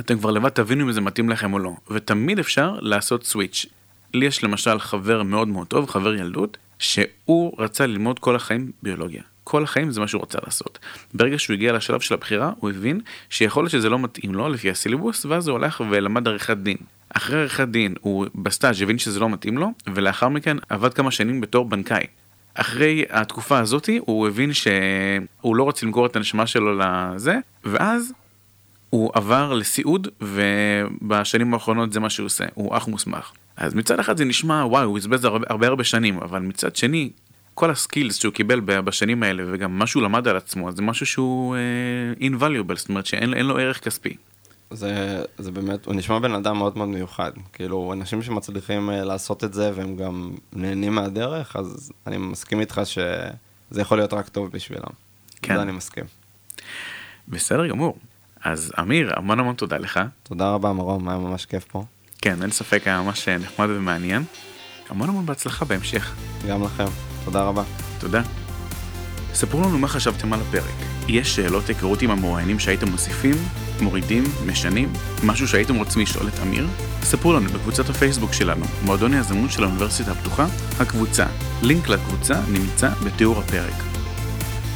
אתם 0.00 0.18
כבר 0.18 0.30
לבד 0.30 0.48
תבינו 0.48 0.84
אם 0.84 0.92
זה 0.92 1.00
מתאים 1.00 1.28
לכם 1.28 1.52
או 1.52 1.58
לא. 1.58 1.72
ותמיד 1.90 2.38
אפשר 2.38 2.76
לעשות 2.80 3.24
סוויץ'. 3.24 3.66
לי 4.14 4.26
יש 4.26 4.44
למשל 4.44 4.78
חבר 4.78 5.22
מאוד 5.22 5.48
מאוד 5.48 5.66
טוב, 5.66 5.90
חבר 5.90 6.14
ילדות, 6.14 6.56
שהוא 6.78 7.52
רצה 7.58 7.86
ללמוד 7.86 8.18
כל 8.18 8.36
החיים 8.36 8.70
ביולוגיה. 8.82 9.22
כל 9.44 9.64
החיים 9.64 9.90
זה 9.90 10.00
מה 10.00 10.08
שהוא 10.08 10.20
רוצה 10.20 10.38
לעשות. 10.44 10.78
ברגע 11.14 11.38
שהוא 11.38 11.54
הגיע 11.54 11.72
לשלב 11.72 12.00
של 12.00 12.14
הבחירה, 12.14 12.52
הוא 12.56 12.70
הבין 12.70 13.00
שיכול 13.30 13.62
להיות 13.62 13.72
שזה 13.72 13.88
לא 13.88 13.98
מתאים 13.98 14.34
לו 14.34 14.48
לפי 14.48 14.70
הסילבוס, 14.70 15.24
ואז 15.24 15.48
הוא 15.48 15.56
הלך 15.56 15.82
ולמד 15.90 16.28
עריכת 16.28 16.56
דין. 16.56 16.76
אחרי 17.10 17.38
עריכת 17.38 17.68
דין 17.68 17.94
הוא 18.00 18.26
בסטאז' 18.34 18.82
הבין 18.82 18.98
שזה 18.98 19.20
לא 19.20 19.28
מתאים 19.28 19.58
לו, 19.58 19.72
ולאחר 19.86 20.28
מכן 20.28 20.56
עבד 20.68 20.94
כמה 20.94 21.10
שנים 21.10 21.40
בתור 21.40 21.64
בנקאי. 21.64 22.04
אחרי 22.54 23.04
התקופה 23.10 23.58
הזאתי 23.58 23.98
הוא 24.02 24.28
הבין 24.28 24.52
שהוא 24.52 25.56
לא 25.56 25.62
רוצה 25.62 25.86
למכור 25.86 26.06
את 26.06 26.16
הנשמה 26.16 26.46
שלו 26.46 26.78
לזה, 26.78 27.38
ואז 27.64 28.12
הוא 28.90 29.10
עבר 29.14 29.54
לסיעוד, 29.54 30.08
ובשנים 30.20 31.54
האחרונות 31.54 31.92
זה 31.92 32.00
מה 32.00 32.10
שהוא 32.10 32.26
עושה, 32.26 32.44
הוא 32.54 32.76
אח 32.76 32.88
מוסמך. 32.88 33.32
אז 33.56 33.74
מצד 33.74 34.00
אחד 34.00 34.16
זה 34.16 34.24
נשמע 34.24 34.64
וואי 34.64 34.84
הוא 34.84 34.96
בזבז 34.96 35.24
הרבה 35.24 35.46
הרבה, 35.50 35.66
הרבה 35.66 35.84
שנים, 35.84 36.18
אבל 36.18 36.38
מצד 36.38 36.76
שני 36.76 37.10
כל 37.54 37.70
הסקילס 37.70 38.16
שהוא 38.16 38.32
קיבל 38.32 38.60
בשנים 38.60 39.22
האלה 39.22 39.42
וגם 39.46 39.78
מה 39.78 39.86
שהוא 39.86 40.02
למד 40.02 40.28
על 40.28 40.36
עצמו 40.36 40.72
זה 40.72 40.82
משהו 40.82 41.06
שהוא 41.06 41.56
uh, 42.16 42.22
invaluable 42.22 42.74
זאת 42.76 42.88
אומרת 42.88 43.06
שאין 43.06 43.46
לו 43.46 43.58
ערך 43.58 43.84
כספי. 43.84 44.16
זה, 44.70 45.22
זה 45.38 45.50
באמת, 45.50 45.86
הוא 45.86 45.94
נשמע 45.94 46.18
בן 46.18 46.34
אדם 46.34 46.58
מאוד 46.58 46.78
מאוד 46.78 46.88
מיוחד. 46.88 47.30
כאילו, 47.52 47.92
אנשים 47.92 48.22
שמצליחים 48.22 48.90
uh, 48.90 48.92
לעשות 48.92 49.44
את 49.44 49.54
זה 49.54 49.70
והם 49.74 49.96
גם 49.96 50.34
נהנים 50.52 50.94
מהדרך, 50.94 51.56
אז 51.56 51.92
אני 52.06 52.16
מסכים 52.16 52.60
איתך 52.60 52.80
שזה 52.84 53.80
יכול 53.80 53.98
להיות 53.98 54.12
רק 54.12 54.28
טוב 54.28 54.50
בשבילם. 54.50 54.92
כן. 55.42 55.56
זה 55.56 55.62
אני 55.62 55.72
מסכים. 55.72 56.04
בסדר 57.28 57.66
גמור. 57.66 57.98
אז 58.44 58.72
אמיר, 58.80 59.12
המון 59.16 59.40
המון 59.40 59.54
תודה 59.54 59.78
לך. 59.78 60.00
תודה 60.22 60.50
רבה 60.50 60.72
מרום, 60.72 61.08
היה 61.08 61.18
ממש 61.18 61.46
כיף 61.46 61.64
פה. 61.64 61.84
כן, 62.22 62.42
אין 62.42 62.50
ספק, 62.50 62.82
היה 62.86 63.02
ממש 63.02 63.28
נחמד 63.28 63.66
ומעניין. 63.70 64.24
המון 64.88 65.08
המון 65.08 65.26
בהצלחה 65.26 65.64
בהמשך. 65.64 66.14
גם 66.48 66.62
לכם. 66.62 66.84
תודה 67.24 67.42
רבה. 67.42 67.62
תודה. 67.98 68.22
ספרו 69.34 69.60
לנו 69.60 69.78
מה 69.78 69.88
חשבתם 69.88 70.32
על 70.32 70.40
הפרק. 70.40 70.74
יש 71.08 71.36
שאלות 71.36 71.68
היכרות 71.68 72.02
עם 72.02 72.10
המרואיינים 72.10 72.58
שהייתם 72.58 72.88
מוסיפים, 72.88 73.34
מורידים, 73.80 74.24
משנים, 74.46 74.92
משהו 75.24 75.48
שהייתם 75.48 75.76
רוצים 75.76 76.02
לשאול 76.02 76.28
את 76.28 76.40
אמיר? 76.42 76.66
ספרו 77.02 77.32
לנו 77.32 77.48
בקבוצת 77.48 77.90
הפייסבוק 77.90 78.32
שלנו, 78.32 78.64
מועדון 78.84 79.14
היזמות 79.14 79.50
של 79.50 79.64
האוניברסיטה 79.64 80.12
הפתוחה, 80.12 80.46
הקבוצה. 80.80 81.26
לינק 81.62 81.88
לקבוצה 81.88 82.40
נמצא 82.52 82.88
בתיאור 82.88 83.38
הפרק. 83.38 83.97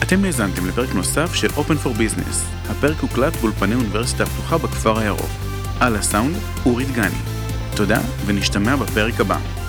אתם 0.02 0.24
האזנתם 0.24 0.66
לפרק 0.66 0.94
נוסף 0.94 1.34
של 1.34 1.48
Open 1.48 1.84
for 1.84 1.98
Business. 1.98 2.36
הפרק 2.70 3.00
הוקלט 3.00 3.36
באולפני 3.36 3.74
האוניברסיטה 3.74 4.22
הפתוחה 4.22 4.58
בכפר 4.58 4.98
הירוק. 4.98 5.30
על 5.80 5.96
הסאונד, 5.96 6.36
אורית 6.66 6.90
גני. 6.90 7.18
תודה, 7.76 8.00
ונשתמע 8.26 8.76
בפרק 8.76 9.20
הבא. 9.20 9.61